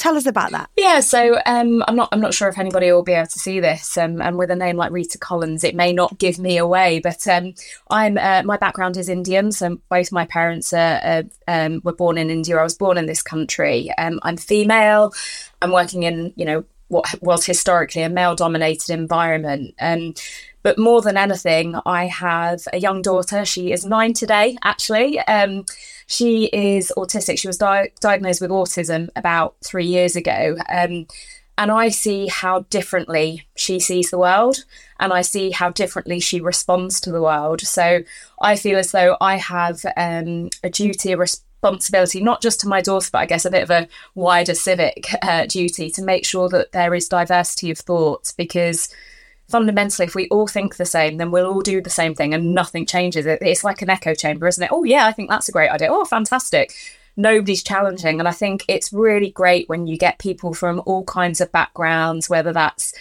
Tell 0.00 0.16
us 0.16 0.24
about 0.24 0.50
that. 0.52 0.70
Yeah, 0.78 1.00
so 1.00 1.38
um, 1.44 1.84
I'm 1.86 1.94
not 1.94 2.08
I'm 2.10 2.22
not 2.22 2.32
sure 2.32 2.48
if 2.48 2.56
anybody 2.56 2.90
will 2.90 3.02
be 3.02 3.12
able 3.12 3.26
to 3.26 3.38
see 3.38 3.60
this, 3.60 3.98
um, 3.98 4.22
and 4.22 4.38
with 4.38 4.50
a 4.50 4.56
name 4.56 4.78
like 4.78 4.92
Rita 4.92 5.18
Collins, 5.18 5.62
it 5.62 5.74
may 5.74 5.92
not 5.92 6.18
give 6.18 6.38
me 6.38 6.56
away. 6.56 7.00
But 7.00 7.28
um, 7.28 7.52
I'm 7.90 8.16
uh, 8.16 8.42
my 8.46 8.56
background 8.56 8.96
is 8.96 9.10
Indian, 9.10 9.52
so 9.52 9.78
both 9.90 10.10
my 10.10 10.24
parents 10.24 10.72
are, 10.72 11.24
um, 11.46 11.82
were 11.84 11.92
born 11.92 12.16
in 12.16 12.30
India. 12.30 12.56
I 12.56 12.62
was 12.62 12.78
born 12.78 12.96
in 12.96 13.04
this 13.04 13.20
country. 13.20 13.92
Um, 13.98 14.20
I'm 14.22 14.38
female. 14.38 15.12
I'm 15.60 15.70
working 15.70 16.04
in 16.04 16.32
you 16.34 16.46
know 16.46 16.64
what 16.88 17.06
was 17.20 17.44
historically 17.44 18.00
a 18.00 18.08
male 18.08 18.34
dominated 18.34 18.88
environment. 18.88 19.74
Um, 19.82 20.14
but 20.62 20.78
more 20.78 21.00
than 21.02 21.16
anything, 21.16 21.74
I 21.86 22.06
have 22.06 22.62
a 22.72 22.78
young 22.78 23.02
daughter. 23.02 23.44
She 23.44 23.72
is 23.72 23.84
nine 23.84 24.12
today, 24.12 24.58
actually. 24.62 25.18
Um, 25.20 25.64
she 26.06 26.46
is 26.46 26.92
autistic. 26.96 27.38
She 27.38 27.46
was 27.46 27.58
di- 27.58 27.90
diagnosed 28.00 28.40
with 28.40 28.50
autism 28.50 29.08
about 29.16 29.56
three 29.64 29.86
years 29.86 30.16
ago. 30.16 30.56
Um, 30.68 31.06
and 31.56 31.70
I 31.70 31.90
see 31.90 32.26
how 32.26 32.60
differently 32.70 33.46
she 33.54 33.78
sees 33.80 34.10
the 34.10 34.18
world 34.18 34.64
and 34.98 35.12
I 35.12 35.20
see 35.20 35.50
how 35.50 35.70
differently 35.70 36.18
she 36.18 36.40
responds 36.40 37.00
to 37.02 37.12
the 37.12 37.20
world. 37.20 37.60
So 37.60 38.02
I 38.40 38.56
feel 38.56 38.78
as 38.78 38.92
though 38.92 39.18
I 39.20 39.36
have 39.36 39.84
um, 39.96 40.48
a 40.64 40.70
duty, 40.70 41.12
a 41.12 41.18
responsibility, 41.18 42.22
not 42.22 42.40
just 42.40 42.60
to 42.60 42.68
my 42.68 42.80
daughter, 42.80 43.10
but 43.12 43.18
I 43.18 43.26
guess 43.26 43.44
a 43.44 43.50
bit 43.50 43.62
of 43.62 43.70
a 43.70 43.88
wider 44.14 44.54
civic 44.54 45.06
uh, 45.22 45.44
duty 45.46 45.90
to 45.90 46.02
make 46.02 46.24
sure 46.24 46.48
that 46.48 46.72
there 46.72 46.94
is 46.94 47.08
diversity 47.08 47.70
of 47.70 47.78
thought 47.78 48.32
because 48.38 48.88
fundamentally, 49.50 50.06
if 50.06 50.14
we 50.14 50.28
all 50.28 50.46
think 50.46 50.76
the 50.76 50.84
same, 50.84 51.16
then 51.16 51.30
we'll 51.30 51.46
all 51.46 51.60
do 51.60 51.80
the 51.82 51.90
same 51.90 52.14
thing 52.14 52.32
and 52.32 52.54
nothing 52.54 52.86
changes. 52.86 53.26
It, 53.26 53.40
it's 53.42 53.64
like 53.64 53.82
an 53.82 53.90
echo 53.90 54.14
chamber, 54.14 54.46
isn't 54.46 54.62
it? 54.62 54.70
Oh, 54.72 54.84
yeah, 54.84 55.06
I 55.06 55.12
think 55.12 55.28
that's 55.28 55.48
a 55.48 55.52
great 55.52 55.70
idea. 55.70 55.88
Oh, 55.90 56.04
fantastic. 56.04 56.72
Nobody's 57.16 57.62
challenging. 57.62 58.18
And 58.18 58.28
I 58.28 58.32
think 58.32 58.64
it's 58.68 58.92
really 58.92 59.30
great 59.30 59.68
when 59.68 59.86
you 59.86 59.98
get 59.98 60.18
people 60.18 60.54
from 60.54 60.82
all 60.86 61.04
kinds 61.04 61.40
of 61.40 61.52
backgrounds, 61.52 62.30
whether 62.30 62.52
that's 62.52 62.94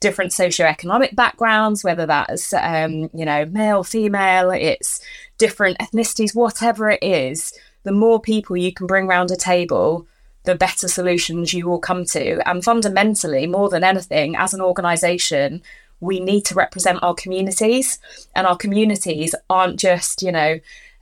different 0.00 0.32
socioeconomic 0.32 1.16
backgrounds, 1.16 1.82
whether 1.82 2.04
that's, 2.04 2.52
um, 2.52 3.08
you 3.14 3.24
know, 3.24 3.46
male, 3.46 3.82
female, 3.82 4.50
it's 4.50 5.00
different 5.38 5.78
ethnicities, 5.78 6.34
whatever 6.34 6.90
it 6.90 7.02
is, 7.02 7.52
the 7.84 7.92
more 7.92 8.20
people 8.20 8.56
you 8.56 8.72
can 8.72 8.86
bring 8.86 9.06
around 9.06 9.30
a 9.30 9.36
table, 9.36 10.06
the 10.44 10.54
better 10.54 10.88
solutions 10.88 11.54
you 11.54 11.66
will 11.66 11.78
come 11.78 12.04
to. 12.04 12.46
And 12.46 12.62
fundamentally, 12.62 13.46
more 13.46 13.70
than 13.70 13.82
anything, 13.82 14.36
as 14.36 14.52
an 14.52 14.60
organization, 14.60 15.62
we 16.00 16.20
need 16.20 16.44
to 16.46 16.54
represent 16.54 17.02
our 17.02 17.14
communities, 17.14 17.98
and 18.34 18.46
our 18.46 18.56
communities 18.56 19.34
aren't 19.48 19.78
just, 19.78 20.22
you 20.22 20.32
know, 20.32 20.58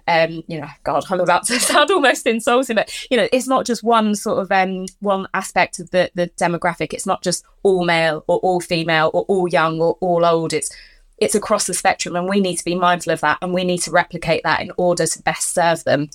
um, 0.08 0.42
you 0.48 0.60
know, 0.60 0.68
God, 0.84 1.04
I'm 1.10 1.20
about 1.20 1.46
to 1.46 1.60
sound 1.60 1.90
almost 1.90 2.26
insulting, 2.26 2.76
but 2.76 2.92
you 3.10 3.16
know, 3.16 3.28
it's 3.32 3.46
not 3.46 3.66
just 3.66 3.84
one 3.84 4.14
sort 4.14 4.40
of 4.40 4.50
um, 4.50 4.86
one 5.00 5.28
aspect 5.34 5.78
of 5.78 5.90
the 5.90 6.10
the 6.14 6.28
demographic. 6.40 6.92
It's 6.92 7.06
not 7.06 7.22
just 7.22 7.44
all 7.62 7.84
male 7.84 8.24
or 8.26 8.38
all 8.38 8.60
female 8.60 9.10
or 9.14 9.22
all 9.22 9.48
young 9.48 9.80
or 9.80 9.96
all 10.00 10.24
old. 10.24 10.52
It's 10.52 10.74
it's 11.18 11.34
across 11.34 11.66
the 11.66 11.74
spectrum, 11.74 12.16
and 12.16 12.28
we 12.28 12.40
need 12.40 12.56
to 12.56 12.64
be 12.64 12.74
mindful 12.74 13.12
of 13.12 13.20
that, 13.20 13.38
and 13.42 13.54
we 13.54 13.64
need 13.64 13.78
to 13.82 13.90
replicate 13.90 14.42
that 14.42 14.60
in 14.60 14.72
order 14.76 15.06
to 15.06 15.22
best 15.22 15.54
serve 15.54 15.84
them. 15.84 16.10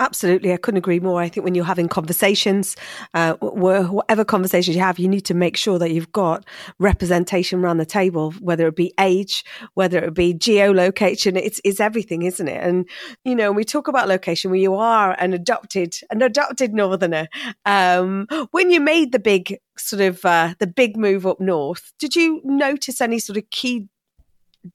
Absolutely, 0.00 0.52
I 0.52 0.56
couldn't 0.56 0.78
agree 0.78 1.00
more. 1.00 1.20
I 1.20 1.28
think 1.28 1.44
when 1.44 1.54
you're 1.54 1.64
having 1.64 1.88
conversations, 1.88 2.76
uh, 3.14 3.34
wh- 3.34 3.92
whatever 3.92 4.24
conversations 4.24 4.76
you 4.76 4.82
have, 4.82 4.98
you 4.98 5.08
need 5.08 5.26
to 5.26 5.34
make 5.34 5.56
sure 5.56 5.78
that 5.78 5.90
you've 5.90 6.12
got 6.12 6.46
representation 6.78 7.60
around 7.60 7.78
the 7.78 7.86
table, 7.86 8.32
whether 8.40 8.66
it 8.68 8.76
be 8.76 8.92
age, 8.98 9.44
whether 9.74 9.98
it 9.98 10.14
be 10.14 10.34
geolocation. 10.34 11.36
It's, 11.36 11.60
it's 11.64 11.80
everything, 11.80 12.22
isn't 12.22 12.48
it? 12.48 12.62
And 12.62 12.88
you 13.24 13.34
know, 13.34 13.52
we 13.52 13.64
talk 13.64 13.88
about 13.88 14.08
location 14.08 14.50
where 14.50 14.60
you 14.60 14.74
are 14.74 15.12
an 15.18 15.32
adopted, 15.32 15.94
an 16.10 16.22
adopted 16.22 16.72
northerner. 16.72 17.28
Um, 17.64 18.26
when 18.52 18.70
you 18.70 18.80
made 18.80 19.12
the 19.12 19.18
big 19.18 19.58
sort 19.76 20.02
of 20.02 20.24
uh, 20.24 20.54
the 20.58 20.66
big 20.66 20.96
move 20.96 21.26
up 21.26 21.40
north, 21.40 21.92
did 21.98 22.14
you 22.14 22.40
notice 22.44 23.00
any 23.00 23.18
sort 23.18 23.36
of 23.36 23.48
key 23.50 23.88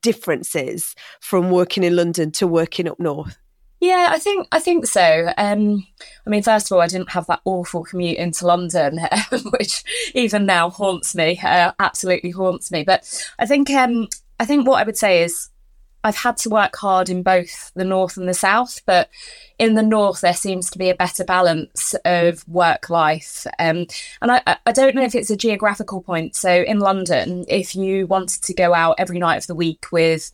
differences 0.02 0.96
from 1.22 1.52
working 1.52 1.84
in 1.84 1.96
London 1.96 2.32
to 2.32 2.48
working 2.48 2.88
up 2.88 3.00
north? 3.00 3.38
Yeah, 3.84 4.08
I 4.12 4.18
think 4.18 4.48
I 4.54 4.62
think 4.62 4.88
so. 4.88 5.34
Um, 5.38 5.86
I 6.26 6.30
mean, 6.30 6.42
first 6.42 6.72
of 6.72 6.76
all, 6.76 6.82
I 6.82 6.88
didn't 6.88 7.10
have 7.10 7.28
that 7.28 7.42
awful 7.44 7.84
commute 7.84 8.18
into 8.18 8.48
London, 8.48 8.98
which 9.60 9.84
even 10.14 10.46
now 10.46 10.70
haunts 10.70 11.14
me. 11.14 11.38
Uh, 11.44 11.74
absolutely 11.80 12.32
haunts 12.32 12.72
me. 12.72 12.86
But 12.86 13.04
I 13.40 13.46
think 13.46 13.70
um, 13.72 14.08
I 14.40 14.46
think 14.46 14.66
what 14.66 14.80
I 14.80 14.86
would 14.86 14.96
say 14.96 15.24
is 15.24 15.50
I've 16.02 16.16
had 16.16 16.38
to 16.38 16.50
work 16.50 16.78
hard 16.78 17.10
in 17.10 17.24
both 17.24 17.74
the 17.76 17.84
north 17.84 18.16
and 18.16 18.30
the 18.30 18.34
south, 18.34 18.80
but 18.86 19.10
in 19.60 19.74
the 19.74 19.84
north 19.84 20.22
there 20.22 20.34
seems 20.34 20.70
to 20.70 20.78
be 20.78 20.90
a 20.90 20.96
better 20.96 21.26
balance 21.26 21.94
of 22.06 22.48
work 22.48 22.90
life. 22.90 23.46
Um, 23.60 23.88
and 24.22 24.32
I, 24.32 24.58
I 24.66 24.72
don't 24.72 24.96
know 24.96 25.04
if 25.04 25.14
it's 25.14 25.30
a 25.30 25.36
geographical 25.36 26.02
point. 26.02 26.38
So 26.38 26.50
in 26.50 26.80
London, 26.80 27.44
if 27.50 27.76
you 27.76 28.08
wanted 28.08 28.44
to 28.44 28.54
go 28.54 28.74
out 28.74 28.96
every 28.98 29.20
night 29.20 29.40
of 29.40 29.48
the 29.48 29.56
week 29.56 29.88
with 29.92 30.32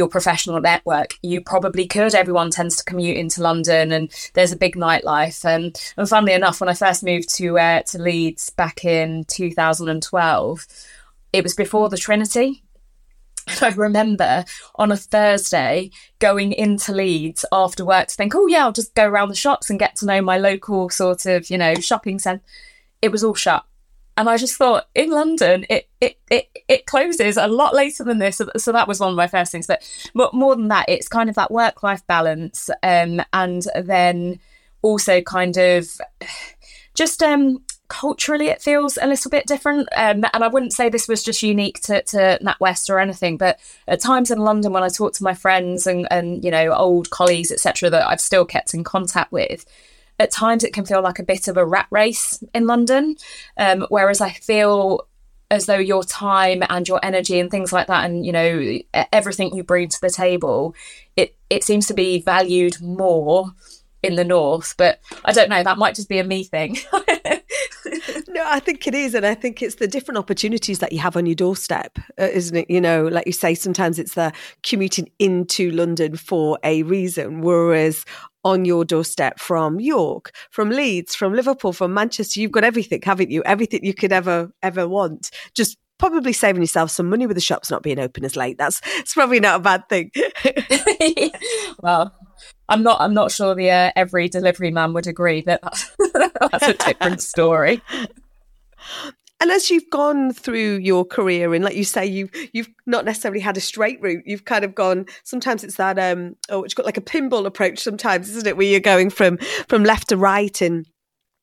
your 0.00 0.08
professional 0.08 0.58
network, 0.60 1.14
you 1.20 1.42
probably 1.42 1.86
could. 1.86 2.14
Everyone 2.14 2.50
tends 2.50 2.76
to 2.76 2.84
commute 2.84 3.18
into 3.18 3.42
London, 3.42 3.92
and 3.92 4.10
there's 4.32 4.50
a 4.50 4.56
big 4.56 4.74
nightlife. 4.74 5.44
Um, 5.44 5.72
and 5.98 6.08
funnily 6.08 6.32
enough, 6.32 6.58
when 6.58 6.70
I 6.70 6.74
first 6.74 7.04
moved 7.04 7.28
to 7.36 7.58
uh, 7.58 7.82
to 7.82 7.98
Leeds 7.98 8.48
back 8.48 8.82
in 8.84 9.24
2012, 9.24 10.66
it 11.34 11.42
was 11.44 11.54
before 11.54 11.88
the 11.88 11.98
Trinity. 11.98 12.64
And 13.46 13.62
I 13.64 13.74
remember 13.74 14.44
on 14.76 14.92
a 14.92 14.96
Thursday 14.96 15.90
going 16.20 16.52
into 16.52 16.92
Leeds 16.92 17.44
after 17.50 17.84
work 17.84 18.06
to 18.08 18.14
think, 18.14 18.34
oh 18.34 18.46
yeah, 18.46 18.64
I'll 18.64 18.72
just 18.72 18.94
go 18.94 19.08
around 19.08 19.28
the 19.30 19.34
shops 19.34 19.70
and 19.70 19.78
get 19.78 19.96
to 19.96 20.06
know 20.06 20.22
my 20.22 20.38
local 20.38 20.88
sort 20.88 21.26
of, 21.26 21.50
you 21.50 21.58
know, 21.58 21.74
shopping 21.74 22.20
centre. 22.20 22.44
It 23.02 23.10
was 23.10 23.24
all 23.24 23.34
shut. 23.34 23.64
And 24.16 24.28
I 24.28 24.36
just 24.36 24.56
thought 24.56 24.86
in 24.94 25.10
London, 25.10 25.64
it, 25.70 25.88
it, 26.00 26.18
it, 26.30 26.48
it 26.68 26.86
closes 26.86 27.36
a 27.36 27.46
lot 27.46 27.74
later 27.74 28.04
than 28.04 28.18
this. 28.18 28.36
So, 28.36 28.50
so 28.56 28.72
that 28.72 28.88
was 28.88 29.00
one 29.00 29.10
of 29.10 29.16
my 29.16 29.26
first 29.26 29.50
things. 29.52 29.66
But, 29.66 29.82
but 30.14 30.34
more 30.34 30.54
than 30.56 30.68
that, 30.68 30.88
it's 30.88 31.08
kind 31.08 31.30
of 31.30 31.36
that 31.36 31.50
work 31.50 31.82
life 31.82 32.06
balance. 32.06 32.68
Um, 32.82 33.22
and 33.32 33.64
then 33.74 34.40
also 34.82 35.20
kind 35.20 35.56
of 35.56 35.86
just 36.94 37.22
um, 37.22 37.62
culturally 37.90 38.46
it 38.46 38.62
feels 38.62 38.96
a 39.02 39.06
little 39.06 39.30
bit 39.30 39.46
different 39.46 39.88
um, 39.96 40.24
and 40.32 40.44
i 40.44 40.48
wouldn't 40.48 40.72
say 40.72 40.88
this 40.88 41.08
was 41.08 41.24
just 41.24 41.42
unique 41.42 41.80
to, 41.80 42.00
to 42.02 42.38
natwest 42.40 42.88
or 42.88 43.00
anything 43.00 43.36
but 43.36 43.58
at 43.88 44.00
times 44.00 44.30
in 44.30 44.38
london 44.38 44.72
when 44.72 44.84
i 44.84 44.88
talk 44.88 45.12
to 45.12 45.24
my 45.24 45.34
friends 45.34 45.88
and, 45.88 46.06
and 46.10 46.44
you 46.44 46.52
know 46.52 46.72
old 46.72 47.10
colleagues 47.10 47.50
etc 47.50 47.90
that 47.90 48.06
i've 48.06 48.20
still 48.20 48.44
kept 48.44 48.74
in 48.74 48.84
contact 48.84 49.32
with 49.32 49.66
at 50.20 50.30
times 50.30 50.62
it 50.62 50.72
can 50.72 50.84
feel 50.84 51.02
like 51.02 51.18
a 51.18 51.24
bit 51.24 51.48
of 51.48 51.56
a 51.56 51.64
rat 51.64 51.86
race 51.90 52.42
in 52.54 52.66
london 52.66 53.16
um, 53.56 53.86
whereas 53.88 54.20
i 54.20 54.30
feel 54.30 55.06
as 55.50 55.66
though 55.66 55.78
your 55.78 56.04
time 56.04 56.62
and 56.68 56.86
your 56.86 57.00
energy 57.02 57.40
and 57.40 57.50
things 57.50 57.72
like 57.72 57.88
that 57.88 58.04
and 58.04 58.24
you 58.24 58.30
know 58.30 58.78
everything 59.12 59.54
you 59.54 59.64
bring 59.64 59.88
to 59.88 60.00
the 60.00 60.10
table 60.10 60.74
it 61.16 61.34
it 61.48 61.64
seems 61.64 61.86
to 61.86 61.94
be 61.94 62.20
valued 62.20 62.80
more 62.80 63.50
in 64.02 64.14
the 64.14 64.24
north 64.24 64.74
but 64.76 65.00
i 65.24 65.32
don't 65.32 65.48
know 65.50 65.62
that 65.62 65.78
might 65.78 65.94
just 65.94 66.08
be 66.08 66.18
a 66.18 66.24
me 66.24 66.44
thing 66.44 66.76
No, 68.40 68.46
I 68.48 68.58
think 68.58 68.86
it 68.86 68.94
is. 68.94 69.14
And 69.14 69.26
I 69.26 69.34
think 69.34 69.60
it's 69.60 69.74
the 69.74 69.86
different 69.86 70.16
opportunities 70.16 70.78
that 70.78 70.92
you 70.92 70.98
have 71.00 71.14
on 71.14 71.26
your 71.26 71.34
doorstep, 71.34 71.98
uh, 72.18 72.24
isn't 72.32 72.56
it? 72.56 72.70
You 72.70 72.80
know, 72.80 73.06
like 73.06 73.26
you 73.26 73.32
say, 73.32 73.54
sometimes 73.54 73.98
it's 73.98 74.14
the 74.14 74.32
commuting 74.62 75.10
into 75.18 75.70
London 75.72 76.16
for 76.16 76.58
a 76.64 76.82
reason, 76.84 77.42
whereas 77.42 78.06
on 78.42 78.64
your 78.64 78.86
doorstep 78.86 79.38
from 79.38 79.78
York, 79.78 80.34
from 80.50 80.70
Leeds, 80.70 81.14
from 81.14 81.34
Liverpool, 81.34 81.74
from 81.74 81.92
Manchester, 81.92 82.40
you've 82.40 82.50
got 82.50 82.64
everything, 82.64 83.02
haven't 83.02 83.30
you? 83.30 83.42
Everything 83.44 83.84
you 83.84 83.92
could 83.92 84.10
ever, 84.10 84.50
ever 84.62 84.88
want. 84.88 85.30
Just 85.54 85.76
probably 85.98 86.32
saving 86.32 86.62
yourself 86.62 86.90
some 86.90 87.10
money 87.10 87.26
with 87.26 87.36
the 87.36 87.42
shops 87.42 87.70
not 87.70 87.82
being 87.82 87.98
open 87.98 88.24
as 88.24 88.36
late. 88.36 88.56
That's 88.56 88.80
it's 88.96 89.12
probably 89.12 89.40
not 89.40 89.60
a 89.60 89.62
bad 89.62 89.86
thing. 89.90 90.12
well, 91.82 92.14
I'm 92.70 92.82
not. 92.82 93.02
I'm 93.02 93.12
not 93.12 93.32
sure 93.32 93.54
the 93.54 93.70
uh, 93.70 93.90
every 93.96 94.30
delivery 94.30 94.70
man 94.70 94.94
would 94.94 95.06
agree 95.06 95.42
that 95.42 95.60
that's, 95.62 95.90
that's 96.50 96.68
a 96.68 96.72
different 96.72 97.20
story. 97.20 97.82
And 99.40 99.50
as 99.50 99.70
you've 99.70 99.88
gone 99.88 100.34
through 100.34 100.76
your 100.76 101.04
career, 101.04 101.54
and 101.54 101.64
like 101.64 101.74
you 101.74 101.84
say, 101.84 102.04
you 102.04 102.28
you've 102.52 102.68
not 102.86 103.06
necessarily 103.06 103.40
had 103.40 103.56
a 103.56 103.60
straight 103.60 104.00
route. 104.02 104.22
You've 104.26 104.44
kind 104.44 104.66
of 104.66 104.74
gone. 104.74 105.06
Sometimes 105.24 105.64
it's 105.64 105.76
that 105.76 105.98
um, 105.98 106.36
oh, 106.50 106.62
it's 106.62 106.74
got 106.74 106.84
like 106.84 106.98
a 106.98 107.02
pinball 107.02 107.46
approach. 107.46 107.78
Sometimes, 107.78 108.28
isn't 108.28 108.46
it, 108.46 108.58
where 108.58 108.66
you're 108.66 108.80
going 108.80 109.08
from 109.08 109.38
from 109.68 109.82
left 109.82 110.10
to 110.10 110.16
right 110.16 110.60
and. 110.60 110.86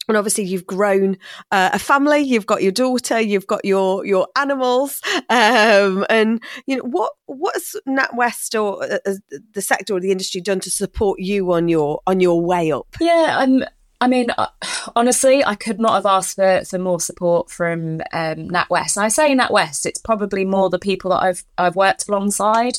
And 0.09 0.15
obviously, 0.15 0.45
you've 0.45 0.65
grown 0.65 1.17
uh, 1.51 1.71
a 1.73 1.79
family. 1.79 2.19
You've 2.19 2.45
got 2.45 2.63
your 2.63 2.71
daughter. 2.71 3.19
You've 3.19 3.45
got 3.45 3.65
your 3.65 4.05
your 4.05 4.29
animals. 4.37 5.01
Um, 5.29 6.05
and 6.09 6.41
you 6.65 6.77
know 6.77 6.83
what 6.83 7.11
what 7.25 7.55
has 7.55 7.75
NatWest 7.85 8.57
or 8.57 8.81
uh, 8.85 8.99
uh, 9.05 9.15
the 9.53 9.61
sector 9.61 9.93
or 9.93 9.99
the 9.99 10.11
industry 10.11 10.39
done 10.39 10.61
to 10.61 10.69
support 10.69 11.19
you 11.19 11.51
on 11.51 11.67
your 11.67 11.99
on 12.07 12.21
your 12.21 12.39
way 12.39 12.71
up? 12.71 12.87
Yeah, 13.01 13.35
I'm. 13.37 13.65
I 13.99 14.07
mean, 14.07 14.27
uh, 14.37 14.47
honestly, 14.95 15.43
I 15.43 15.55
could 15.55 15.79
not 15.79 15.93
have 15.93 16.05
asked 16.05 16.35
for, 16.35 16.63
for 16.65 16.77
more 16.77 16.99
support 16.99 17.49
from 17.49 18.01
um, 18.13 18.49
NatWest. 18.49 18.95
And 18.95 19.05
I 19.05 19.07
say 19.07 19.35
NatWest, 19.35 19.85
it's 19.85 19.99
probably 19.99 20.45
more 20.45 20.69
the 20.69 20.79
people 20.79 21.11
that 21.11 21.23
I've 21.23 21.43
I've 21.57 21.75
worked 21.75 22.07
alongside. 22.07 22.77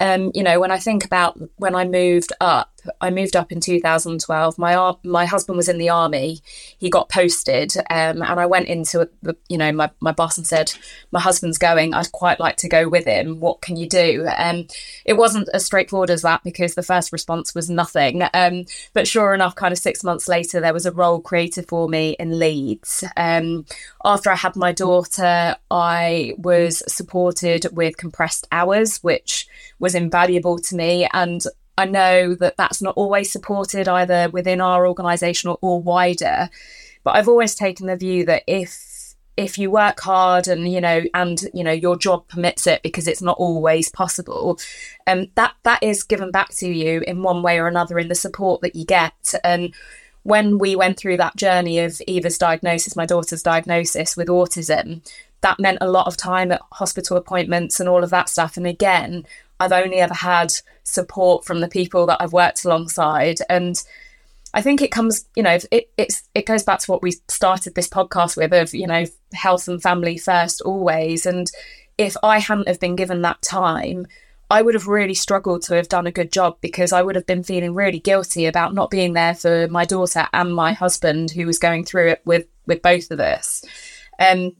Um, 0.00 0.30
you 0.34 0.42
know, 0.42 0.60
when 0.60 0.70
I 0.70 0.78
think 0.78 1.04
about 1.04 1.38
when 1.56 1.74
I 1.74 1.84
moved 1.84 2.32
up, 2.40 2.70
I 3.00 3.10
moved 3.10 3.36
up 3.36 3.52
in 3.52 3.60
2012. 3.60 4.58
My 4.58 4.94
my 5.04 5.24
husband 5.24 5.56
was 5.56 5.68
in 5.68 5.78
the 5.78 5.88
army. 5.88 6.40
He 6.78 6.90
got 6.90 7.08
posted, 7.08 7.72
um, 7.90 8.22
and 8.22 8.40
I 8.40 8.46
went 8.46 8.68
into 8.68 9.08
you 9.48 9.58
know, 9.58 9.72
my, 9.72 9.90
my 10.00 10.12
boss 10.12 10.36
and 10.36 10.46
said, 10.46 10.72
"My 11.10 11.20
husband's 11.20 11.58
going. 11.58 11.94
I'd 11.94 12.12
quite 12.12 12.40
like 12.40 12.56
to 12.58 12.68
go 12.68 12.88
with 12.88 13.04
him. 13.04 13.40
What 13.40 13.60
can 13.62 13.76
you 13.76 13.88
do?" 13.88 14.26
Um, 14.36 14.66
it 15.04 15.14
wasn't 15.14 15.48
as 15.52 15.64
straightforward 15.64 16.10
as 16.10 16.22
that 16.22 16.42
because 16.44 16.74
the 16.74 16.82
first 16.82 17.12
response 17.12 17.54
was 17.54 17.70
nothing. 17.70 18.22
Um, 18.34 18.64
but 18.92 19.08
sure 19.08 19.34
enough, 19.34 19.54
kind 19.54 19.72
of 19.72 19.78
six 19.78 20.04
months 20.04 20.28
later, 20.28 20.60
there 20.60 20.74
was 20.74 20.86
a 20.86 20.92
role 20.92 21.20
created 21.20 21.68
for 21.68 21.88
me 21.88 22.16
in 22.18 22.38
Leeds. 22.38 23.04
Um, 23.16 23.64
after 24.06 24.30
I 24.30 24.36
had 24.36 24.54
my 24.54 24.70
daughter, 24.70 25.56
I 25.68 26.34
was 26.38 26.82
supported 26.86 27.66
with 27.72 27.96
compressed 27.96 28.46
hours, 28.52 28.98
which 28.98 29.48
was 29.80 29.96
invaluable 29.96 30.58
to 30.58 30.76
me. 30.76 31.08
And 31.12 31.42
I 31.76 31.86
know 31.86 32.36
that 32.36 32.56
that's 32.56 32.80
not 32.80 32.96
always 32.96 33.32
supported 33.32 33.88
either 33.88 34.30
within 34.30 34.60
our 34.60 34.86
organisation 34.86 35.50
or, 35.50 35.58
or 35.60 35.82
wider. 35.82 36.48
But 37.02 37.16
I've 37.16 37.28
always 37.28 37.56
taken 37.56 37.88
the 37.88 37.96
view 37.96 38.24
that 38.26 38.44
if 38.46 39.14
if 39.36 39.58
you 39.58 39.70
work 39.70 40.00
hard 40.00 40.48
and 40.48 40.72
you 40.72 40.80
know 40.80 41.02
and 41.12 41.42
you 41.52 41.62
know 41.62 41.72
your 41.72 41.96
job 41.98 42.26
permits 42.28 42.66
it 42.66 42.82
because 42.82 43.06
it's 43.06 43.20
not 43.20 43.36
always 43.36 43.90
possible 43.90 44.58
um 45.06 45.26
that 45.34 45.52
that 45.62 45.82
is 45.82 46.02
given 46.02 46.30
back 46.30 46.48
to 46.54 46.66
you 46.66 47.02
in 47.06 47.22
one 47.22 47.42
way 47.42 47.58
or 47.58 47.68
another 47.68 47.98
in 47.98 48.08
the 48.08 48.14
support 48.14 48.62
that 48.62 48.74
you 48.74 48.86
get 48.86 49.34
and 49.44 49.74
when 50.26 50.58
we 50.58 50.74
went 50.74 50.98
through 50.98 51.16
that 51.16 51.36
journey 51.36 51.78
of 51.78 52.02
Eva's 52.08 52.36
diagnosis, 52.36 52.96
my 52.96 53.06
daughter's 53.06 53.44
diagnosis 53.44 54.16
with 54.16 54.26
autism, 54.26 55.00
that 55.40 55.60
meant 55.60 55.78
a 55.80 55.88
lot 55.88 56.08
of 56.08 56.16
time 56.16 56.50
at 56.50 56.62
hospital 56.72 57.16
appointments 57.16 57.78
and 57.78 57.88
all 57.88 58.02
of 58.02 58.10
that 58.10 58.28
stuff. 58.28 58.56
And 58.56 58.66
again, 58.66 59.24
I've 59.60 59.70
only 59.70 59.98
ever 59.98 60.14
had 60.14 60.52
support 60.82 61.44
from 61.44 61.60
the 61.60 61.68
people 61.68 62.06
that 62.06 62.20
I've 62.20 62.32
worked 62.32 62.64
alongside. 62.64 63.38
And 63.48 63.80
I 64.52 64.62
think 64.62 64.82
it 64.82 64.90
comes, 64.90 65.26
you 65.36 65.44
know, 65.44 65.58
it 65.70 65.90
it's 65.96 66.24
it 66.34 66.44
goes 66.44 66.64
back 66.64 66.80
to 66.80 66.90
what 66.90 67.02
we 67.02 67.12
started 67.28 67.76
this 67.76 67.88
podcast 67.88 68.36
with 68.36 68.52
of, 68.52 68.74
you 68.74 68.88
know, 68.88 69.04
health 69.32 69.68
and 69.68 69.80
family 69.80 70.18
first 70.18 70.60
always. 70.62 71.24
And 71.24 71.48
if 71.98 72.16
I 72.24 72.40
hadn't 72.40 72.66
have 72.66 72.80
been 72.80 72.96
given 72.96 73.22
that 73.22 73.42
time, 73.42 74.08
I 74.50 74.62
would 74.62 74.74
have 74.74 74.86
really 74.86 75.14
struggled 75.14 75.62
to 75.62 75.74
have 75.74 75.88
done 75.88 76.06
a 76.06 76.12
good 76.12 76.32
job 76.32 76.58
because 76.60 76.92
I 76.92 77.02
would 77.02 77.16
have 77.16 77.26
been 77.26 77.42
feeling 77.42 77.74
really 77.74 77.98
guilty 77.98 78.46
about 78.46 78.74
not 78.74 78.90
being 78.90 79.12
there 79.12 79.34
for 79.34 79.66
my 79.68 79.84
daughter 79.84 80.28
and 80.32 80.54
my 80.54 80.72
husband 80.72 81.32
who 81.32 81.46
was 81.46 81.58
going 81.58 81.84
through 81.84 82.10
it 82.10 82.22
with 82.24 82.46
with 82.66 82.82
both 82.82 83.10
of 83.10 83.20
us. 83.20 83.64
Um 84.18 84.52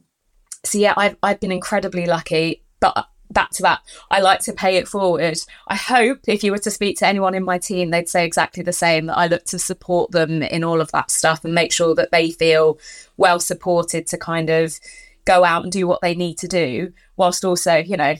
so 0.64 0.78
yeah, 0.78 0.94
I've 0.96 1.16
I've 1.22 1.40
been 1.40 1.52
incredibly 1.52 2.06
lucky, 2.06 2.64
but 2.80 3.06
back 3.30 3.50
to 3.50 3.62
that, 3.62 3.80
I 4.10 4.20
like 4.20 4.40
to 4.40 4.52
pay 4.52 4.76
it 4.76 4.88
forward. 4.88 5.38
I 5.68 5.76
hope 5.76 6.20
if 6.26 6.42
you 6.42 6.50
were 6.50 6.58
to 6.58 6.70
speak 6.70 6.98
to 6.98 7.06
anyone 7.06 7.34
in 7.34 7.44
my 7.44 7.58
team, 7.58 7.90
they'd 7.90 8.08
say 8.08 8.24
exactly 8.24 8.62
the 8.62 8.72
same 8.72 9.06
that 9.06 9.18
I 9.18 9.26
look 9.26 9.44
to 9.46 9.58
support 9.58 10.10
them 10.10 10.42
in 10.42 10.64
all 10.64 10.80
of 10.80 10.90
that 10.92 11.10
stuff 11.10 11.44
and 11.44 11.54
make 11.54 11.72
sure 11.72 11.94
that 11.94 12.10
they 12.10 12.30
feel 12.30 12.78
well 13.16 13.38
supported 13.38 14.06
to 14.08 14.18
kind 14.18 14.50
of 14.50 14.78
go 15.24 15.44
out 15.44 15.64
and 15.64 15.72
do 15.72 15.86
what 15.86 16.00
they 16.02 16.14
need 16.14 16.38
to 16.38 16.48
do, 16.48 16.92
whilst 17.16 17.44
also, 17.44 17.76
you 17.76 17.96
know, 17.96 18.14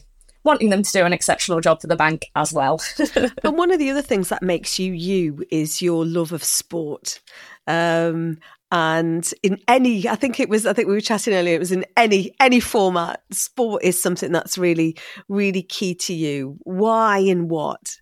wanting 0.46 0.70
them 0.70 0.82
to 0.82 0.92
do 0.92 1.04
an 1.04 1.12
exceptional 1.12 1.60
job 1.60 1.80
for 1.80 1.88
the 1.88 1.96
bank 1.96 2.26
as 2.34 2.52
well. 2.52 2.80
and 3.44 3.58
one 3.58 3.70
of 3.70 3.78
the 3.78 3.90
other 3.90 4.02
things 4.02 4.30
that 4.30 4.42
makes 4.42 4.78
you 4.78 4.92
you 4.92 5.44
is 5.50 5.82
your 5.82 6.06
love 6.06 6.32
of 6.32 6.42
sport. 6.42 7.20
Um, 7.66 8.38
and 8.72 9.30
in 9.42 9.60
any, 9.68 10.08
I 10.08 10.14
think 10.16 10.40
it 10.40 10.48
was, 10.48 10.66
I 10.66 10.72
think 10.72 10.88
we 10.88 10.94
were 10.94 11.00
chatting 11.00 11.34
earlier, 11.34 11.54
it 11.54 11.60
was 11.60 11.72
in 11.72 11.84
any, 11.96 12.34
any 12.40 12.60
format, 12.60 13.22
sport 13.30 13.82
is 13.84 14.00
something 14.00 14.32
that's 14.32 14.56
really, 14.56 14.96
really 15.28 15.62
key 15.62 15.94
to 15.96 16.14
you. 16.14 16.56
Why 16.62 17.18
and 17.18 17.50
what? 17.50 17.98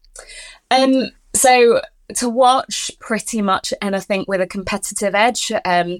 Um, 0.71 1.11
so 1.35 1.81
to 2.17 2.29
watch 2.29 2.91
pretty 3.01 3.43
much 3.43 3.75
anything 3.83 4.25
with 4.29 4.41
a 4.41 4.47
competitive 4.47 5.15
edge, 5.15 5.53
um, 5.65 5.99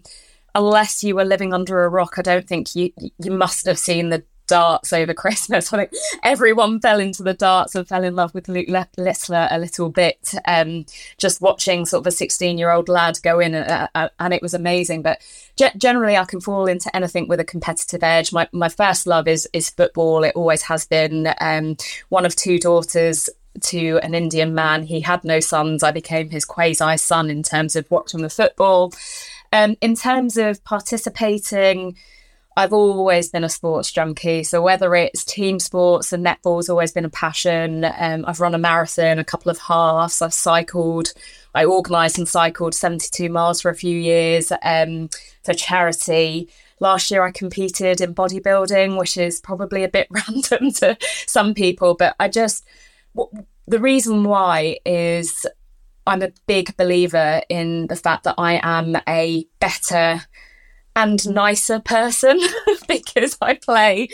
unless 0.55 1.03
you 1.03 1.15
were 1.15 1.25
living 1.25 1.53
under 1.53 1.85
a 1.85 1.89
rock, 1.89 2.19
I 2.19 2.23
don't 2.23 2.47
think 2.47 2.75
you 2.75 2.93
you 3.19 3.33
must 3.33 3.67
have 3.67 3.79
seen 3.79 4.11
the 4.11 4.23
darts 4.47 4.93
over 4.93 5.15
Christmas. 5.15 5.73
I 5.73 5.79
think 5.79 5.93
everyone 6.23 6.81
fell 6.81 7.01
into 7.01 7.23
the 7.23 7.35
darts 7.35 7.75
and 7.75 7.87
fell 7.87 8.05
in 8.05 8.15
love 8.15 8.35
with 8.35 8.49
Luke 8.49 8.69
Littler 8.69 9.49
a 9.51 9.59
little 9.59 9.89
bit. 9.89 10.35
Um, 10.47 10.87
just 11.19 11.41
watching 11.41 11.87
sort 11.87 12.03
of 12.03 12.07
a 12.07 12.11
16 12.11 12.59
year 12.59 12.71
old 12.71 12.89
lad 12.89 13.19
go 13.23 13.41
in, 13.41 13.55
uh, 13.55 13.89
uh, 13.95 14.09
and 14.19 14.35
it 14.35 14.43
was 14.43 14.55
amazing. 14.55 15.03
But 15.03 15.21
ge- 15.57 15.77
generally, 15.77 16.17
I 16.17 16.25
can 16.25 16.41
fall 16.41 16.67
into 16.67 16.95
anything 16.95 17.29
with 17.29 17.41
a 17.41 17.45
competitive 17.45 18.03
edge. 18.03 18.33
My 18.33 18.49
my 18.53 18.69
first 18.69 19.07
love 19.07 19.29
is 19.29 19.49
is 19.53 19.71
football. 19.71 20.25
It 20.25 20.37
always 20.37 20.63
has 20.63 20.87
been. 20.87 21.33
Um, 21.41 21.77
one 22.09 22.27
of 22.27 22.37
two 22.37 22.59
daughters 22.59 23.29
to 23.61 23.99
an 24.03 24.15
Indian 24.15 24.55
man. 24.55 24.83
He 24.85 25.01
had 25.01 25.25
no 25.25 25.41
sons. 25.41 25.83
I 25.83 25.91
became 25.91 26.31
his 26.31 26.45
quasi 26.45 26.97
son 26.97 27.31
in 27.31 27.43
terms 27.43 27.77
of 27.77 27.91
watching 27.91 28.23
the 28.23 28.31
football. 28.31 28.93
Um, 29.53 29.77
in 29.81 29.95
terms 29.95 30.37
of 30.37 30.63
participating 30.65 31.97
I've 32.57 32.73
always 32.73 33.29
been 33.29 33.45
a 33.45 33.49
sports 33.49 33.91
junkie. 33.91 34.45
So 34.45 34.63
whether 34.63 34.95
it's 34.95 35.25
team 35.25 35.59
sports 35.59 36.13
and 36.13 36.25
netball's 36.25 36.69
always 36.69 36.93
been 36.93 37.05
a 37.05 37.11
passion. 37.11 37.85
Um, 37.85 38.25
I've 38.27 38.41
run 38.41 38.55
a 38.55 38.59
marathon, 38.59 39.19
a 39.19 39.25
couple 39.25 39.51
of 39.51 39.59
halves. 39.59 40.23
I've 40.23 40.35
cycled. 40.35 41.13
I 41.55 41.65
organised 41.65 42.19
and 42.19 42.29
cycled 42.29 42.75
72 42.75 43.29
miles 43.29 43.61
for 43.61 43.71
a 43.71 43.75
few 43.75 43.99
years 43.99 44.53
um, 44.63 45.09
for 45.43 45.55
charity. 45.55 46.49
Last 46.81 47.11
year, 47.11 47.23
I 47.23 47.33
competed 47.33 48.01
in 48.01 48.15
bodybuilding, 48.15 48.99
which 48.99 49.17
is 49.17 49.41
probably 49.41 49.83
a 49.85 49.89
bit 49.89 50.09
random 50.11 50.73
to 50.75 50.97
some 51.27 51.55
people, 51.55 51.95
but 51.95 52.15
I 52.21 52.29
just 52.29 52.65
the 53.67 53.79
reason 53.79 54.25
why 54.25 54.79
is 54.85 55.47
I'm 56.07 56.23
a 56.23 56.33
big 56.47 56.77
believer 56.77 57.43
in 57.49 57.87
the 57.87 57.97
fact 57.97 58.25
that 58.25 58.35
I 58.37 58.61
am 58.63 58.97
a 59.09 59.47
better 59.59 60.23
and 60.97 61.19
mm. 61.19 61.35
nicer 61.35 61.81
person 61.81 62.41
because 62.89 63.37
I 63.41 63.55
play 63.55 64.09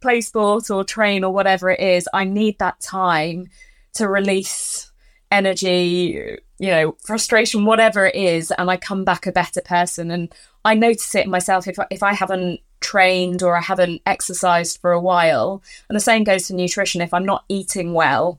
play 0.00 0.20
sport 0.20 0.70
or 0.70 0.84
train 0.84 1.24
or 1.24 1.32
whatever 1.32 1.70
it 1.70 1.80
is. 1.80 2.08
I 2.12 2.24
need 2.24 2.58
that 2.58 2.80
time 2.80 3.48
to 3.94 4.08
release 4.08 4.90
energy, 5.30 6.38
you 6.58 6.68
know, 6.68 6.96
frustration, 7.00 7.64
whatever 7.64 8.06
it 8.06 8.14
is, 8.14 8.50
and 8.52 8.70
I 8.70 8.76
come 8.76 9.04
back 9.04 9.26
a 9.26 9.32
better 9.32 9.60
person. 9.60 10.10
And 10.10 10.32
I 10.64 10.74
notice 10.74 11.14
it 11.14 11.26
myself 11.26 11.66
if 11.66 11.78
I, 11.78 11.86
if 11.90 12.02
I 12.02 12.12
haven't 12.12 12.60
trained 12.80 13.42
or 13.42 13.56
I 13.56 13.60
haven't 13.60 14.02
exercised 14.06 14.80
for 14.80 14.92
a 14.92 15.00
while. 15.00 15.62
And 15.88 15.96
the 15.96 16.00
same 16.00 16.24
goes 16.24 16.46
to 16.46 16.54
nutrition. 16.54 17.00
If 17.00 17.14
I'm 17.14 17.24
not 17.24 17.44
eating 17.48 17.94
well, 17.94 18.38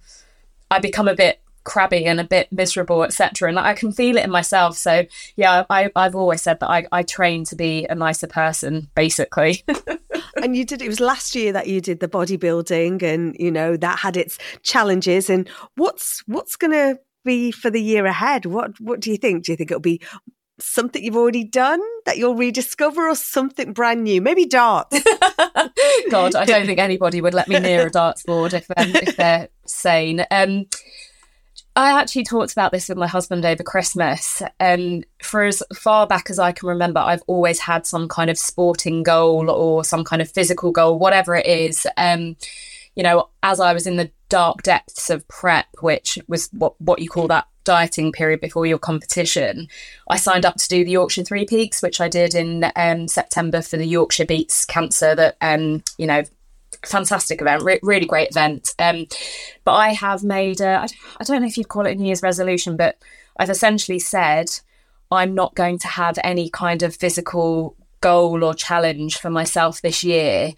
I 0.69 0.79
become 0.79 1.07
a 1.07 1.15
bit 1.15 1.41
crabby 1.65 2.05
and 2.05 2.21
a 2.21 2.23
bit 2.23 2.51
miserable, 2.51 3.03
etc. 3.03 3.49
And 3.49 3.59
I 3.59 3.73
can 3.73 3.91
feel 3.91 4.15
it 4.15 4.23
in 4.23 4.31
myself. 4.31 4.77
So 4.77 5.05
yeah, 5.35 5.65
I, 5.69 5.91
I've 5.95 6.15
always 6.15 6.41
said 6.41 6.61
that 6.61 6.69
I, 6.69 6.85
I 6.91 7.03
train 7.03 7.43
to 7.45 7.55
be 7.55 7.85
a 7.89 7.95
nicer 7.95 8.27
person, 8.27 8.89
basically. 8.95 9.65
and 10.41 10.55
you 10.55 10.63
did 10.63 10.81
it 10.81 10.87
was 10.87 11.01
last 11.01 11.35
year 11.35 11.51
that 11.51 11.67
you 11.67 11.81
did 11.81 11.99
the 11.99 12.07
bodybuilding 12.07 13.03
and 13.03 13.35
you 13.37 13.51
know 13.51 13.75
that 13.75 13.99
had 13.99 14.15
its 14.15 14.37
challenges 14.63 15.29
and 15.29 15.49
what's 15.75 16.23
what's 16.27 16.55
gonna 16.55 16.97
be 17.25 17.51
for 17.51 17.69
the 17.69 17.81
year 17.81 18.05
ahead? 18.05 18.45
What 18.45 18.79
what 18.79 19.01
do 19.01 19.11
you 19.11 19.17
think? 19.17 19.43
Do 19.43 19.51
you 19.51 19.57
think 19.57 19.71
it'll 19.71 19.81
be 19.81 20.01
something 20.57 21.03
you've 21.03 21.17
already 21.17 21.43
done 21.43 21.81
that 22.05 22.17
you'll 22.17 22.35
rediscover 22.35 23.09
or 23.09 23.15
something 23.15 23.73
brand 23.73 24.03
new? 24.03 24.21
Maybe 24.21 24.45
darts. 24.45 24.97
God, 26.09 26.35
I 26.35 26.45
don't 26.45 26.65
think 26.65 26.79
anybody 26.79 27.19
would 27.19 27.33
let 27.33 27.49
me 27.49 27.59
near 27.59 27.87
a 27.87 27.89
darts 27.89 28.23
board 28.23 28.53
if 28.53 28.69
um, 28.77 28.91
if 28.95 29.17
they're 29.17 29.49
sane. 29.65 30.25
Um, 30.31 30.65
I 31.77 31.99
actually 31.99 32.23
talked 32.23 32.53
about 32.53 32.71
this 32.71 32.87
with 32.87 32.97
my 32.97 33.07
husband 33.07 33.45
over 33.45 33.61
Christmas. 33.61 34.41
And 34.59 35.05
for 35.21 35.43
as 35.43 35.61
far 35.75 36.07
back 36.07 36.29
as 36.29 36.39
I 36.39 36.53
can 36.53 36.69
remember, 36.69 37.01
I've 37.01 37.23
always 37.27 37.59
had 37.59 37.85
some 37.85 38.07
kind 38.07 38.29
of 38.29 38.37
sporting 38.37 39.03
goal 39.03 39.49
or 39.49 39.83
some 39.83 40.05
kind 40.05 40.21
of 40.21 40.31
physical 40.31 40.71
goal, 40.71 40.97
whatever 40.97 41.35
it 41.35 41.45
is. 41.45 41.85
Um, 41.97 42.37
you 42.95 43.03
know, 43.03 43.29
as 43.43 43.59
I 43.59 43.73
was 43.73 43.85
in 43.85 43.97
the 43.97 44.09
dark 44.29 44.63
depths 44.63 45.09
of 45.09 45.27
prep, 45.27 45.67
which 45.81 46.17
was 46.27 46.49
what, 46.53 46.79
what 46.79 46.99
you 46.99 47.09
call 47.09 47.27
that 47.27 47.47
dieting 47.65 48.13
period 48.13 48.39
before 48.39 48.65
your 48.65 48.77
competition, 48.77 49.67
I 50.09 50.15
signed 50.15 50.45
up 50.45 50.55
to 50.55 50.69
do 50.69 50.85
the 50.85 50.91
Yorkshire 50.91 51.25
Three 51.25 51.45
Peaks, 51.45 51.81
which 51.81 51.99
I 51.99 52.07
did 52.07 52.35
in 52.35 52.71
um, 52.77 53.09
September 53.09 53.61
for 53.61 53.75
the 53.75 53.85
Yorkshire 53.85 54.25
Beats 54.25 54.63
Cancer 54.63 55.13
that, 55.13 55.35
um, 55.41 55.83
you 55.97 56.07
know, 56.07 56.23
fantastic 56.85 57.41
event, 57.41 57.63
re- 57.63 57.79
really 57.83 58.05
great 58.05 58.29
event. 58.29 58.73
Um, 58.79 59.07
but 59.63 59.73
I 59.73 59.89
have 59.89 60.23
made, 60.23 60.61
a, 60.61 60.81
I, 60.81 60.87
I 61.19 61.23
don't 61.23 61.41
know 61.41 61.47
if 61.47 61.57
you'd 61.57 61.69
call 61.69 61.85
it 61.85 61.91
a 61.91 61.95
New 61.95 62.05
Year's 62.05 62.23
resolution, 62.23 62.77
but 62.77 62.97
I've 63.37 63.49
essentially 63.49 63.99
said 63.99 64.49
I'm 65.11 65.35
not 65.35 65.55
going 65.55 65.79
to 65.79 65.87
have 65.87 66.17
any 66.23 66.49
kind 66.49 66.83
of 66.83 66.95
physical 66.95 67.75
goal 68.01 68.43
or 68.43 68.53
challenge 68.53 69.17
for 69.17 69.29
myself 69.29 69.81
this 69.81 70.03
year. 70.03 70.53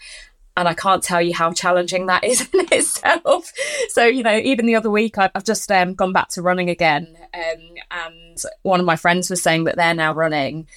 And 0.55 0.67
I 0.67 0.73
can't 0.73 1.03
tell 1.03 1.21
you 1.21 1.35
how 1.35 1.53
challenging 1.53 2.07
that 2.07 2.23
is 2.23 2.41
in 2.53 2.65
itself. 2.71 3.51
So, 3.89 4.05
you 4.05 4.23
know, 4.23 4.37
even 4.37 4.65
the 4.65 4.75
other 4.75 4.89
week, 4.89 5.17
I've, 5.17 5.31
I've 5.35 5.43
just 5.43 5.71
um, 5.71 5.93
gone 5.93 6.13
back 6.13 6.29
to 6.29 6.41
running 6.41 6.69
again. 6.69 7.15
Um, 7.33 7.75
and 7.91 8.43
one 8.63 8.79
of 8.79 8.85
my 8.85 8.95
friends 8.95 9.29
was 9.29 9.41
saying 9.41 9.65
that 9.65 9.75
they're 9.75 9.93
now 9.93 10.13
running. 10.13 10.67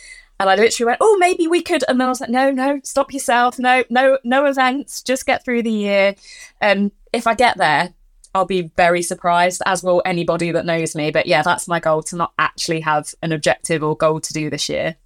And 0.41 0.49
I 0.49 0.55
literally 0.55 0.87
went, 0.87 0.99
oh, 1.03 1.19
maybe 1.21 1.47
we 1.47 1.61
could. 1.61 1.85
And 1.87 2.01
then 2.01 2.07
I 2.07 2.09
was 2.09 2.23
like, 2.23 2.31
no, 2.31 2.51
no, 2.51 2.81
stop 2.83 3.13
yourself. 3.13 3.59
No, 3.59 3.85
no, 3.91 4.19
no 4.25 4.47
events. 4.47 5.03
Just 5.03 5.27
get 5.27 5.45
through 5.45 5.63
the 5.63 5.71
year. 5.71 6.15
And 6.63 6.87
um, 6.87 6.93
if 7.13 7.27
I 7.27 7.35
get 7.35 7.59
there, 7.59 7.93
I'll 8.35 8.47
be 8.47 8.73
very 8.75 9.03
surprised, 9.03 9.61
as 9.67 9.83
will 9.83 10.01
anybody 10.07 10.51
that 10.53 10.65
knows 10.65 10.97
me. 10.97 11.11
But 11.11 11.27
yeah, 11.27 11.43
that's 11.43 11.69
my 11.69 11.79
goal 11.79 12.03
to 12.05 12.17
not 12.17 12.33
actually 12.39 12.81
have 12.81 13.15
an 13.23 13.33
objective 13.33 13.83
or 13.83 13.95
goal 13.95 14.19
to 14.19 14.33
do 14.33 14.49
this 14.49 14.71
year 14.71 14.97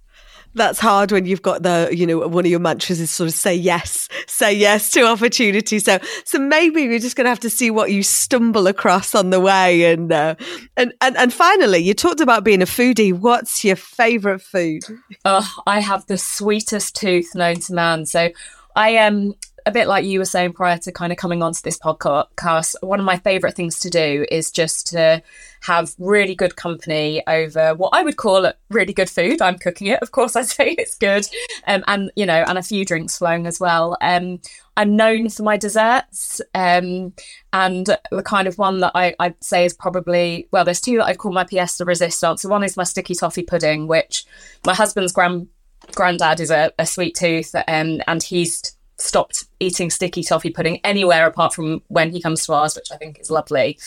that's 0.55 0.79
hard 0.79 1.11
when 1.11 1.25
you've 1.25 1.41
got 1.41 1.63
the 1.63 1.89
you 1.91 2.07
know 2.07 2.27
one 2.27 2.45
of 2.45 2.51
your 2.51 2.59
mantras 2.59 2.99
is 2.99 3.11
sort 3.11 3.27
of 3.27 3.33
say 3.33 3.53
yes 3.53 4.09
say 4.27 4.53
yes 4.53 4.89
to 4.91 5.05
opportunity. 5.05 5.79
So 5.79 5.99
so 6.23 6.39
maybe 6.39 6.87
we're 6.87 6.99
just 6.99 7.15
going 7.15 7.25
to 7.25 7.29
have 7.29 7.39
to 7.41 7.49
see 7.49 7.71
what 7.71 7.91
you 7.91 8.03
stumble 8.03 8.67
across 8.67 9.13
on 9.13 9.29
the 9.29 9.39
way. 9.39 9.91
And 9.91 10.11
uh, 10.11 10.35
and, 10.77 10.93
and 11.01 11.17
and 11.17 11.33
finally 11.33 11.79
you 11.79 11.93
talked 11.93 12.21
about 12.21 12.43
being 12.43 12.61
a 12.61 12.65
foodie. 12.65 13.13
What's 13.13 13.63
your 13.63 13.75
favorite 13.75 14.41
food? 14.41 14.83
Oh 15.23 15.47
i 15.67 15.79
have 15.79 16.05
the 16.07 16.17
sweetest 16.17 16.95
tooth 16.95 17.35
known 17.35 17.59
to 17.61 17.73
man. 17.73 18.05
So 18.05 18.29
i 18.75 18.89
am 18.89 19.15
um, 19.15 19.33
a 19.65 19.71
bit 19.71 19.87
like 19.87 20.05
you 20.05 20.19
were 20.19 20.25
saying 20.25 20.53
prior 20.53 20.77
to 20.77 20.91
kind 20.91 21.11
of 21.11 21.17
coming 21.17 21.41
onto 21.41 21.61
this 21.61 21.79
podcast, 21.79 22.75
one 22.81 22.99
of 22.99 23.05
my 23.05 23.17
favorite 23.17 23.55
things 23.55 23.79
to 23.79 23.89
do 23.89 24.25
is 24.29 24.51
just 24.51 24.87
to 24.87 25.23
have 25.61 25.95
really 25.97 26.35
good 26.35 26.55
company 26.55 27.23
over 27.25 27.73
what 27.73 27.89
I 27.93 28.03
would 28.03 28.17
call 28.17 28.51
really 28.69 28.93
good 28.93 29.09
food. 29.09 29.41
I'm 29.41 29.57
cooking 29.57 29.87
it, 29.87 29.99
of 30.03 30.11
course. 30.11 30.35
I 30.35 30.41
say 30.43 30.75
it's 30.77 30.97
good, 30.97 31.27
um, 31.65 31.83
and 31.87 32.11
you 32.15 32.25
know, 32.25 32.43
and 32.47 32.57
a 32.57 32.63
few 32.63 32.85
drinks 32.85 33.17
flowing 33.17 33.47
as 33.47 33.59
well. 33.59 33.97
Um, 34.01 34.39
I'm 34.77 34.95
known 34.95 35.29
for 35.29 35.41
my 35.43 35.57
desserts, 35.57 36.41
um, 36.53 37.13
and 37.51 37.87
the 38.11 38.23
kind 38.23 38.47
of 38.47 38.59
one 38.59 38.81
that 38.81 38.91
I, 38.93 39.15
would 39.19 39.43
say 39.43 39.65
is 39.65 39.73
probably 39.73 40.47
well, 40.51 40.63
there's 40.63 40.81
two 40.81 40.97
that 40.97 41.05
I 41.05 41.15
call 41.15 41.31
my 41.31 41.43
pièce 41.43 41.77
de 41.77 41.85
résistance. 41.85 42.47
One 42.47 42.63
is 42.63 42.77
my 42.77 42.83
sticky 42.83 43.15
toffee 43.15 43.43
pudding, 43.43 43.87
which 43.87 44.25
my 44.65 44.75
husband's 44.75 45.11
grand 45.11 45.47
granddad 45.93 46.39
is 46.39 46.51
a, 46.51 46.71
a 46.77 46.85
sweet 46.85 47.15
tooth, 47.15 47.55
um, 47.67 48.01
and 48.07 48.21
he's 48.21 48.74
stopped 48.97 49.45
eating 49.59 49.89
sticky 49.89 50.23
toffee 50.23 50.49
pudding 50.49 50.79
anywhere 50.83 51.27
apart 51.27 51.53
from 51.53 51.81
when 51.87 52.11
he 52.11 52.21
comes 52.21 52.45
to 52.45 52.53
ours, 52.53 52.75
which 52.75 52.91
I 52.91 52.97
think 52.97 53.19
is 53.19 53.31
lovely. 53.31 53.77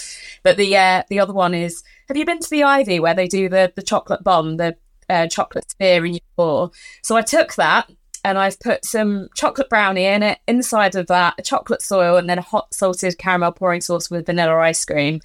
But 0.42 0.56
the 0.56 0.76
uh, 0.76 1.02
the 1.08 1.20
other 1.20 1.32
one 1.32 1.54
is, 1.54 1.82
have 2.08 2.16
you 2.16 2.24
been 2.24 2.40
to 2.40 2.50
the 2.50 2.64
Ivy 2.64 3.00
where 3.00 3.14
they 3.14 3.28
do 3.28 3.48
the 3.48 3.72
the 3.74 3.82
chocolate 3.82 4.24
bomb, 4.24 4.56
the 4.56 4.76
uh, 5.08 5.26
chocolate 5.26 5.70
sphere 5.70 6.04
in 6.04 6.14
your 6.14 6.20
pour? 6.36 6.70
So 7.02 7.16
I 7.16 7.22
took 7.22 7.54
that 7.54 7.90
and 8.24 8.38
I've 8.38 8.60
put 8.60 8.84
some 8.84 9.28
chocolate 9.34 9.68
brownie 9.68 10.04
in 10.04 10.22
it. 10.22 10.38
Inside 10.46 10.94
of 10.96 11.06
that, 11.06 11.34
a 11.38 11.42
chocolate 11.42 11.82
soil, 11.82 12.16
and 12.16 12.28
then 12.28 12.38
a 12.38 12.42
hot 12.42 12.74
salted 12.74 13.18
caramel 13.18 13.52
pouring 13.52 13.80
sauce 13.80 14.10
with 14.10 14.26
vanilla 14.26 14.56
ice 14.58 14.84
cream. 14.84 15.20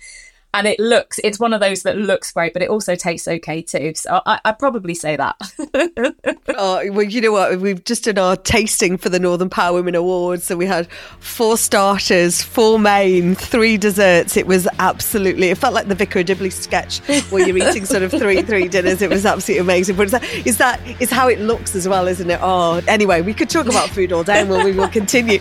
And 0.54 0.68
it 0.68 0.80
looks 0.80 1.20
it's 1.24 1.40
one 1.40 1.54
of 1.54 1.60
those 1.60 1.84
that 1.84 1.98
looks 1.98 2.32
great, 2.32 2.54
but 2.54 2.62
it 2.62 2.70
also 2.70 2.96
tastes 2.96 3.28
okay 3.28 3.62
too. 3.62 3.94
So 3.96 4.22
I, 4.26 4.40
I'd 4.46 4.60
probably 4.60 4.96
say 4.96 5.16
that. 5.16 5.36
Oh, 6.56 6.82
well, 6.92 7.04
you 7.04 7.22
know 7.22 7.32
what? 7.32 7.60
We've 7.60 7.84
just 7.84 8.04
done 8.04 8.20
our 8.20 8.36
tasting 8.36 8.98
for 8.98 9.10
the 9.10 9.20
Northern 9.20 9.50
Power 9.50 9.74
Women 9.74 9.96
Awards. 9.96 10.44
So 10.44 10.56
we 10.56 10.68
had 10.68 10.92
four 11.20 11.58
starters, 11.58 12.44
four 12.44 12.78
main, 12.78 13.34
three 13.34 13.78
desserts. 13.78 14.38
It 14.38 14.46
was 14.46 14.68
absolutely, 14.78 15.50
it 15.50 15.58
felt 15.58 15.74
like 15.74 15.88
the 15.88 15.96
Vicar 15.96 16.20
of 16.20 16.28
Dibley 16.28 16.52
sketch 16.52 17.00
where 17.32 17.48
you're 17.48 17.58
eating 17.58 17.86
sort 17.86 18.04
of 18.04 18.12
three, 18.12 18.42
three 18.44 18.68
dinners. 18.68 19.02
It 19.02 19.10
was 19.10 19.26
absolutely 19.26 19.62
amazing. 19.62 19.96
But 19.96 20.06
is 20.08 20.12
that, 20.12 20.24
is 20.46 20.58
that, 20.58 21.02
is 21.02 21.10
how 21.10 21.28
it 21.28 21.40
looks 21.40 21.76
as 21.76 21.88
well, 21.88 22.08
isn't 22.08 22.30
it? 22.30 22.40
Oh, 22.42 22.82
anyway, 22.88 23.22
we 23.22 23.34
could 23.34 23.50
talk 23.50 23.66
about 23.66 23.90
food 23.90 24.12
all 24.12 24.24
day 24.24 24.42
and 24.42 24.50
we 24.50 24.74
will 24.74 24.90
continue. 24.90 25.40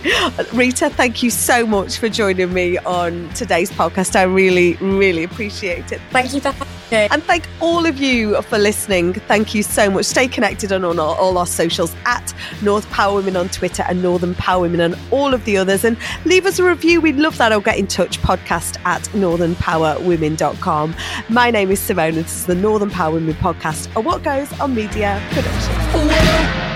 Rita, 0.54 0.88
thank 0.88 1.22
you 1.22 1.30
so 1.30 1.66
much 1.66 1.98
for 1.98 2.08
joining 2.08 2.54
me 2.54 2.78
on 2.78 3.28
today's 3.34 3.70
podcast. 3.70 4.16
I 4.16 4.22
really, 4.22 4.74
really 4.76 5.01
appreciate 5.10 5.92
it. 5.92 6.00
Thank 6.10 6.32
you 6.32 6.40
for 6.40 6.50
having 6.52 6.72
me. 6.90 7.08
And 7.10 7.22
thank 7.24 7.48
all 7.60 7.86
of 7.86 7.98
you 7.98 8.40
for 8.42 8.58
listening. 8.58 9.14
Thank 9.14 9.54
you 9.54 9.62
so 9.62 9.90
much. 9.90 10.04
Stay 10.04 10.28
connected 10.28 10.72
on 10.72 10.84
all 10.84 10.98
our, 11.00 11.16
all 11.16 11.38
our 11.38 11.46
socials 11.46 11.94
at 12.04 12.32
North 12.62 12.88
Power 12.90 13.16
Women 13.16 13.36
on 13.36 13.48
Twitter 13.48 13.82
and 13.88 14.02
Northern 14.02 14.34
Power 14.34 14.62
Women 14.62 14.80
on 14.80 14.94
all 15.10 15.34
of 15.34 15.44
the 15.44 15.56
others. 15.56 15.84
And 15.84 15.96
leave 16.24 16.46
us 16.46 16.58
a 16.58 16.64
review. 16.64 17.00
We'd 17.00 17.16
love 17.16 17.36
that. 17.38 17.52
Or 17.52 17.60
get 17.60 17.78
in 17.78 17.86
touch. 17.86 18.20
Podcast 18.20 18.78
at 18.84 19.02
northernpowerwomen.com. 19.10 20.94
My 21.28 21.50
name 21.50 21.70
is 21.70 21.80
Simone. 21.80 22.08
and 22.14 22.24
This 22.24 22.36
is 22.36 22.46
the 22.46 22.54
Northern 22.54 22.90
Power 22.90 23.14
Women 23.14 23.34
podcast, 23.34 23.94
a 23.96 24.00
What 24.00 24.22
Goes 24.22 24.52
on 24.60 24.74
Media 24.74 25.20
production. 25.32 25.74
Whoa. 25.92 26.71